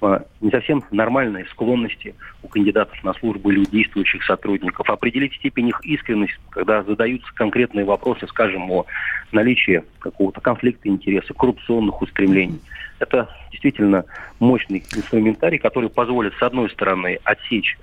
а, 0.01 0.23
не 0.41 0.51
совсем 0.51 0.83
нормальные 0.91 1.45
склонности 1.45 2.15
у 2.43 2.47
кандидатов 2.47 3.01
на 3.03 3.13
службу 3.13 3.49
или 3.51 3.59
у 3.59 3.65
действующих 3.65 4.23
сотрудников, 4.23 4.89
определить 4.89 5.33
степень 5.35 5.69
их 5.69 5.83
искренности, 5.83 6.37
когда 6.49 6.83
задаются 6.83 7.33
конкретные 7.33 7.85
вопросы, 7.85 8.27
скажем, 8.27 8.69
о 8.71 8.85
наличии 9.31 9.83
какого-то 9.99 10.41
конфликта 10.41 10.87
интереса, 10.87 11.33
коррупционных 11.33 12.01
устремлений. 12.01 12.59
Это 12.99 13.29
действительно 13.51 14.05
мощный 14.39 14.83
инструментарий, 14.95 15.57
который 15.57 15.89
позволит, 15.89 16.33
с 16.35 16.41
одной 16.41 16.69
стороны, 16.69 17.19
отсечь 17.23 17.77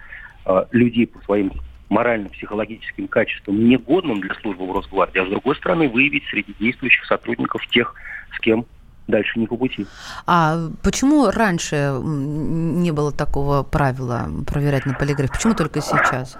людей 0.72 1.06
по 1.06 1.20
своим 1.20 1.52
морально-психологическим 1.92 3.06
качествам, 3.06 3.68
негодным 3.68 4.20
для 4.20 4.34
службы 4.36 4.66
в 4.66 4.72
Росгвардии, 4.72 5.20
а 5.20 5.26
с 5.26 5.28
другой 5.28 5.54
стороны 5.56 5.88
выявить 5.88 6.24
среди 6.30 6.54
действующих 6.58 7.04
сотрудников 7.04 7.66
тех, 7.68 7.94
с 8.34 8.40
кем 8.40 8.64
дальше 9.08 9.38
не 9.38 9.46
по 9.46 9.56
пути. 9.56 9.86
А 10.26 10.68
почему 10.82 11.30
раньше 11.30 12.00
не 12.02 12.90
было 12.92 13.12
такого 13.12 13.62
правила 13.62 14.28
проверять 14.46 14.86
на 14.86 14.94
полиграфе? 14.94 15.32
Почему 15.32 15.54
только 15.54 15.82
сейчас? 15.82 16.38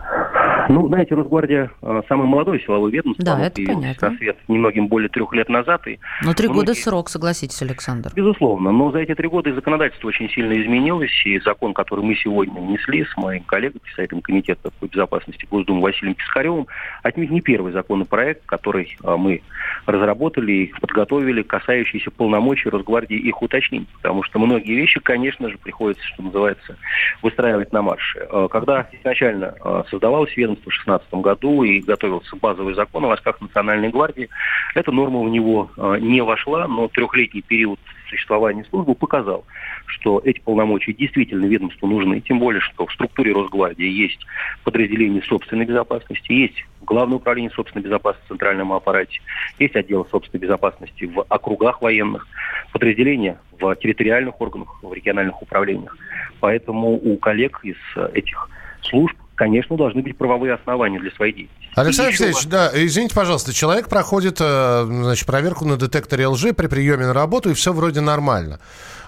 Ну, 0.69 0.87
знаете, 0.89 1.15
Росгвардия 1.15 1.71
э, 1.83 2.03
самое 2.09 2.29
молодое 2.29 2.61
силовое 2.61 2.91
ведомство. 2.91 3.25
Да, 3.25 3.41
это 3.41 3.63
понятно. 3.65 4.11
на 4.11 4.17
свет 4.19 4.37
немногим 4.49 4.89
более 4.89 5.09
трех 5.09 5.33
лет 5.33 5.49
назад. 5.49 5.87
И 5.87 5.99
Но 6.23 6.35
три 6.35 6.49
года 6.49 6.63
многие- 6.63 6.81
срок, 6.81 7.09
согласитесь, 7.09 7.61
Александр. 7.63 8.11
Безусловно, 8.15 8.73
но 8.73 8.91
за 8.91 8.99
эти 9.01 9.15
три 9.15 9.29
года 9.29 9.51
и 9.51 9.53
законодательство 9.53 10.09
очень 10.09 10.29
сильно 10.31 10.53
изменилось, 10.61 11.11
и 11.25 11.39
закон, 11.41 11.75
который 11.75 12.05
мы 12.05 12.15
сегодня 12.17 12.61
внесли 12.61 13.05
с 13.05 13.17
моим 13.17 13.43
коллегой, 13.45 13.81
председателем 13.81 14.21
комитета 14.23 14.71
по 14.81 14.87
безопасности 14.87 15.47
Госдумы 15.51 15.83
Василием 15.83 16.15
Пискаревым, 16.15 16.67
отнюдь 17.03 17.31
не 17.31 17.41
первый 17.41 17.73
законопроект, 17.73 18.43
который 18.47 18.97
а, 19.05 19.17
мы 19.17 19.43
разработали 19.87 20.53
и 20.53 20.73
подготовили, 20.81 21.43
касающийся 21.43 22.11
полномочий 22.11 22.69
Росгвардии 22.69 23.17
их 23.17 23.43
уточнить, 23.43 23.89
потому 23.89 24.23
что 24.23 24.39
многие 24.39 24.75
вещи, 24.75 25.01
конечно 25.01 25.49
же, 25.49 25.59
приходится, 25.59 26.05
что 26.09 26.23
называется, 26.23 26.77
выстраивать 27.23 27.73
на 27.73 27.83
марше. 27.83 28.27
А, 28.31 28.49
Когда 28.49 28.89
изначально 28.93 29.55
а, 29.61 29.85
создавалось 29.91 30.37
ведомство 30.37 30.71
в 30.71 30.75
2016 30.75 31.15
году 31.15 31.63
и 31.63 31.81
готовился 31.81 32.37
базовый 32.37 32.75
закон 32.75 33.05
о 33.05 33.09
войсках 33.09 33.41
Национальной 33.41 33.91
гвардии, 33.91 34.29
эта 34.75 34.93
норма 34.93 35.23
в 35.23 35.29
него 35.29 35.71
а, 35.77 35.97
не 35.97 36.21
вошла, 36.23 36.67
но 36.69 36.89
трехлетний 36.89 37.43
период 37.43 37.79
существования 38.13 38.65
службы 38.71 38.95
показал, 38.95 39.45
что 39.87 40.21
эти 40.25 40.41
полномочия 40.41 40.93
действительно 40.93 41.47
ведомству 41.47 41.89
нужны, 41.89 42.21
тем 42.21 42.39
более, 42.39 42.61
что 42.61 42.87
в 42.87 42.93
структуре 42.93 43.33
Росгвардии 43.33 43.89
есть 43.89 44.25
подразделение 44.65 45.23
собственной 45.23 45.65
безопасности, 45.65 46.33
есть 46.33 46.65
Главное 46.85 47.17
управление 47.17 47.51
собственной 47.53 47.85
безопасности 47.85 48.25
в 48.27 48.29
центральном 48.29 48.73
аппарате, 48.73 49.21
есть 49.59 49.77
отдел 49.77 50.05
собственной 50.11 50.41
безопасности 50.41 51.05
в 51.05 51.25
округах 51.29 51.81
военных, 51.81 52.27
подразделения 52.73 53.39
в 53.53 53.75
территориальных 53.77 54.41
органах, 54.41 54.83
в 54.83 54.93
региональных 54.93 55.41
управлениях. 55.41 55.97
Поэтому 56.41 56.91
у 56.95 57.17
коллег 57.19 57.61
из 57.63 57.77
этих 58.15 58.51
служб, 58.83 59.17
конечно, 59.43 59.77
должны 59.77 60.03
быть 60.03 60.17
правовые 60.17 60.55
основания 60.55 61.01
для 61.01 61.11
своей 61.11 61.33
деятельности. 61.33 61.73
Александр 61.75 62.09
Алексеевич, 62.11 62.47
да, 62.47 62.71
извините, 62.73 63.13
пожалуйста, 63.13 63.53
человек 63.53 63.89
проходит 63.89 64.37
э, 64.41 64.85
значит, 64.87 65.27
проверку 65.27 65.65
на 65.65 65.77
детекторе 65.77 66.29
лжи 66.29 66.53
при 66.53 66.69
приеме 66.69 67.07
на 67.07 67.13
работу, 67.13 67.51
и 67.51 67.55
все 67.55 67.73
вроде 67.73 68.01
нормально. 68.01 68.61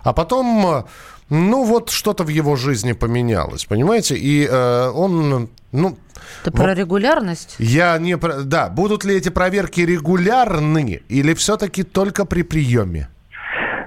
А 0.02 0.12
потом, 0.12 0.66
э, 0.66 0.84
ну 1.30 1.62
вот 1.62 1.90
что-то 1.90 2.24
в 2.24 2.28
его 2.30 2.56
жизни 2.56 2.94
поменялось, 2.94 3.64
понимаете? 3.64 4.16
И 4.16 4.44
э, 4.44 4.90
он, 4.90 5.50
ну... 5.70 5.98
Ты 6.42 6.50
про 6.50 6.74
регулярность? 6.74 7.54
Я 7.60 7.96
не... 7.98 8.18
про- 8.18 8.42
Да, 8.42 8.68
будут 8.68 9.04
ли 9.04 9.14
эти 9.14 9.28
проверки 9.28 9.82
регулярны 9.82 11.00
или 11.08 11.34
все-таки 11.34 11.84
только 11.84 12.24
при 12.24 12.42
приеме? 12.42 13.08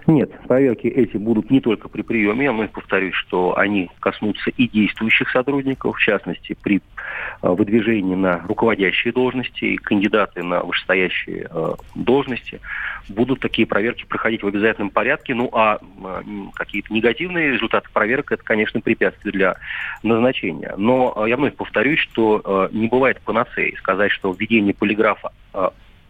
Нет, 0.07 0.31
проверки 0.47 0.87
эти 0.87 1.17
будут 1.17 1.51
не 1.51 1.59
только 1.59 1.89
при 1.89 2.01
приеме, 2.01 2.45
я 2.45 2.53
вновь 2.53 2.71
повторюсь, 2.71 3.13
что 3.13 3.57
они 3.57 3.89
коснутся 3.99 4.51
и 4.51 4.69
действующих 4.69 5.29
сотрудников, 5.29 5.97
в 5.97 5.99
частности, 5.99 6.55
при 6.63 6.77
э, 6.77 7.49
выдвижении 7.49 8.15
на 8.15 8.39
руководящие 8.47 9.11
должности, 9.11 9.65
и 9.65 9.75
кандидаты 9.75 10.43
на 10.43 10.63
вышестоящие 10.63 11.49
э, 11.51 11.73
должности 11.95 12.61
будут 13.09 13.41
такие 13.41 13.67
проверки 13.67 14.05
проходить 14.05 14.43
в 14.43 14.47
обязательном 14.47 14.91
порядке. 14.91 15.35
Ну 15.35 15.49
а 15.51 15.77
э, 15.77 16.21
какие-то 16.53 16.93
негативные 16.93 17.51
результаты 17.51 17.89
проверок, 17.91 18.31
это, 18.31 18.43
конечно, 18.43 18.79
препятствие 18.79 19.33
для 19.33 19.55
назначения. 20.03 20.73
Но 20.77 21.25
я 21.27 21.35
вновь 21.35 21.55
повторюсь, 21.55 21.99
что 21.99 22.69
не 22.71 22.87
бывает 22.87 23.19
панацеи 23.25 23.75
сказать, 23.77 24.11
что 24.11 24.31
введение 24.31 24.73
полиграфа 24.73 25.33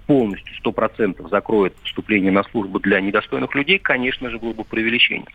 полностью, 0.07 0.55
сто 0.55 0.71
процентов 0.71 1.29
закроет 1.29 1.73
вступление 1.83 2.31
на 2.31 2.43
службу 2.43 2.79
для 2.79 2.99
недостойных 3.01 3.53
людей, 3.53 3.77
конечно 3.77 4.29
же, 4.29 4.39
было 4.39 4.53
бы 4.53 4.63
преувеличение. 4.63 5.27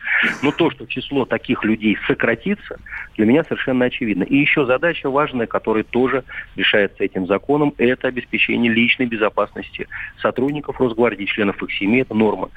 Но 0.43 0.51
то, 0.51 0.71
что 0.71 0.87
число 0.87 1.25
таких 1.27 1.63
людей 1.63 1.97
сократится, 2.07 2.79
для 3.17 3.27
меня 3.27 3.45
совершенно 3.45 3.85
очевидно. 3.85 4.25
И 4.25 4.37
еще 4.37 4.65
задача 4.67 5.11
важная, 5.11 5.47
которая 5.47 5.85
тоже 5.85 6.25
решается 6.57 7.05
этим 7.05 7.27
законом, 7.27 7.75
это 7.79 8.09
обеспечение 8.09 8.73
личной 8.73 9.07
безопасности 9.07 9.87
сотрудников 10.21 10.81
Росгвардии, 10.81 11.25
членов 11.25 11.63
их 11.63 11.71
семьи. 11.73 12.01
Это 12.01 12.15
норма 12.15 12.49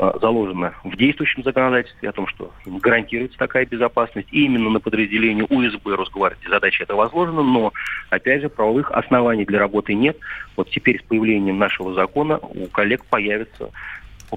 э, 0.00 0.18
заложена 0.20 0.74
в 0.82 0.96
действующем 0.96 1.42
законодательстве 1.42 2.08
о 2.08 2.12
том, 2.12 2.26
что 2.26 2.52
гарантируется 2.66 3.38
такая 3.38 3.66
безопасность. 3.66 4.28
И 4.32 4.44
именно 4.44 4.70
на 4.70 4.80
подразделение 4.80 5.44
УСБ 5.44 5.94
Росгвардии 5.96 6.48
задача 6.48 6.84
эта 6.84 6.94
возложена, 6.94 7.42
но, 7.42 7.72
опять 8.08 8.42
же, 8.42 8.48
правовых 8.48 8.90
оснований 8.90 9.44
для 9.44 9.58
работы 9.58 9.94
нет. 9.94 10.16
Вот 10.56 10.70
теперь 10.70 11.00
с 11.00 11.02
появлением 11.02 11.58
нашего 11.58 11.94
закона 11.94 12.38
у 12.38 12.66
коллег 12.66 13.04
появится 13.04 13.70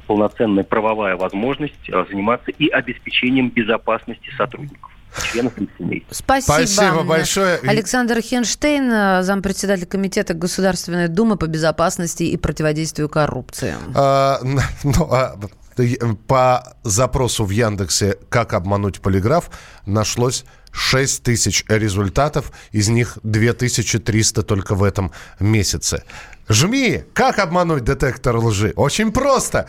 полноценная 0.08 0.64
правовая 0.64 1.16
возможность 1.16 1.90
э, 1.90 2.06
заниматься 2.10 2.52
и 2.52 2.68
обеспечением 2.68 3.50
безопасности 3.50 4.30
сотрудников 4.38 4.92
членов 5.32 5.58
их 5.58 5.70
семей. 5.78 6.06
Спасибо. 6.12 6.54
Спасибо 6.54 7.04
большое. 7.04 7.60
Александр 7.64 8.22
Хенштейн, 8.22 8.92
э, 8.92 9.24
зампредседатель 9.24 9.86
Комитета 9.86 10.34
Государственной 10.34 11.08
Думы 11.08 11.38
по 11.38 11.48
безопасности 11.48 12.24
и 12.24 12.38
противодействию 12.38 13.10
коррупции. 13.10 13.76
А, 13.96 14.40
ну, 14.84 15.08
а, 15.12 15.36
э, 15.78 15.96
по 16.28 16.76
запросу 16.84 17.46
в 17.46 17.50
Яндексе 17.50 18.18
«Как 18.30 18.54
обмануть 18.54 19.02
полиграф» 19.02 19.50
нашлось 19.86 20.46
6 20.74 21.24
тысяч 21.24 21.64
результатов, 21.70 22.52
из 22.72 22.90
них 22.90 23.18
2300 23.24 24.44
только 24.44 24.76
в 24.76 24.84
этом 24.84 25.12
месяце. 25.40 26.04
Жми! 26.50 27.04
Как 27.14 27.40
обмануть 27.40 27.86
детектор 27.86 28.36
лжи? 28.36 28.74
Очень 28.76 29.14
просто. 29.14 29.68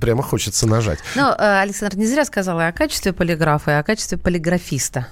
Прямо 0.00 0.22
хочется 0.22 0.68
нажать. 0.68 1.00
Ну, 1.16 1.34
Александр 1.36 1.96
не 1.96 2.06
зря 2.06 2.24
сказал 2.24 2.60
и 2.60 2.64
о 2.64 2.72
качестве 2.72 3.12
полиграфа, 3.12 3.72
и 3.72 3.74
о 3.74 3.82
качестве 3.82 4.18
полиграфиста. 4.18 5.08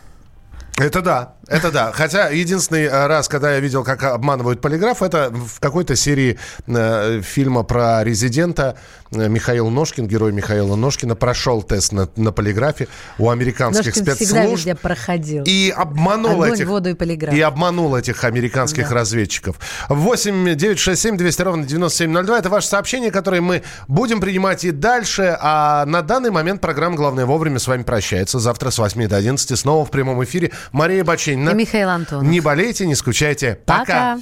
Это 0.77 1.03
да, 1.03 1.35
Это 1.51 1.73
да. 1.73 1.91
Хотя 1.93 2.29
единственный 2.29 2.85
э, 2.85 3.07
раз, 3.09 3.29
когда 3.29 3.53
я 3.55 3.61
видел, 3.61 3.83
как 3.83 4.05
обманывают 4.05 4.61
полиграф, 4.61 5.03
это 5.03 5.31
в 5.33 5.59
какой-то 5.59 5.97
серии 5.97 6.39
э, 6.69 7.21
фильма 7.23 7.65
про 7.65 8.05
резидента 8.05 8.77
э, 9.11 9.29
Михаил 9.29 9.69
Ножкин, 9.69 10.07
герой 10.07 10.31
Михаила 10.33 10.77
Ножкина, 10.77 11.17
прошел 11.17 11.63
тест 11.65 11.91
на, 11.91 12.09
на 12.15 12.31
полиграфе 12.31 12.87
у 13.19 13.31
американских 13.31 13.87
Ножкин 13.87 13.93
всегда 14.05 14.15
спецслужб. 14.15 14.53
везде 14.59 14.75
проходил. 14.77 15.43
И 15.45 15.75
обманул 15.77 16.35
Огонь, 16.43 16.55
этих... 16.55 16.69
воду 16.69 16.91
и 16.91 16.95
полиграф. 16.95 17.35
И 17.35 17.41
обманул 17.41 17.97
этих 17.97 18.23
американских 18.23 18.89
Да. 18.89 18.95
разведчиков. 18.95 19.57
8 19.89 20.55
967 20.55 21.17
200 21.17 21.43
ровно 21.43 21.67
9702. 21.67 22.39
Это 22.39 22.49
ваше 22.49 22.69
сообщение, 22.69 23.11
которое 23.11 23.41
мы 23.41 23.65
будем 23.89 24.21
принимать 24.21 24.65
и 24.65 24.71
дальше. 24.71 25.37
А 25.41 25.85
на 25.87 26.03
данный 26.03 26.31
момент 26.31 26.61
программа 26.61 26.95
«Главное 26.95 27.27
вовремя» 27.27 27.59
с 27.59 27.67
вами 27.67 27.83
прощается. 27.83 28.39
Завтра 28.39 28.71
с 28.71 28.79
8 28.79 29.09
до 29.09 29.17
11 29.17 29.59
снова 29.59 29.85
в 29.85 29.91
прямом 29.91 30.23
эфире. 30.23 30.53
Мария 30.71 31.03
Баченина. 31.41 31.51
И 31.51 31.55
Михаил 31.55 31.89
Антонов. 31.89 32.25
Не 32.25 32.41
болейте, 32.41 32.87
не 32.87 32.95
скучайте. 32.95 33.59
Пока. 33.67 34.19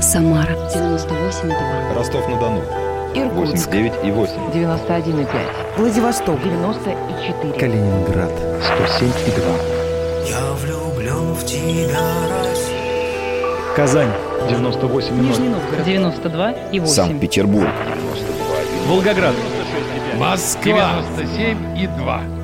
Самара 0.00 0.52
98,2. 0.74 1.94
Ростов-на-Дону. 1.94 2.62
Иркутск 3.14 3.68
89,8. 3.68 4.52
91,5. 4.52 5.78
Владивосток 5.78 6.42
94. 6.42 7.52
Калининград. 7.58 8.30
107,2. 8.30 10.28
Я 10.28 10.52
влюблен 10.54 11.34
в 11.34 11.44
тебя, 11.44 12.00
Россия. 12.42 13.74
Казань. 13.76 14.10
98,0. 14.48 15.12
Нижний 15.12 15.48
Новгород 15.48 15.86
92,8. 15.86 16.86
Санкт-Петербург. 16.86 17.70
Волгоград. 18.88 19.34
Москва. 20.18 21.02
97,2. 21.16 22.43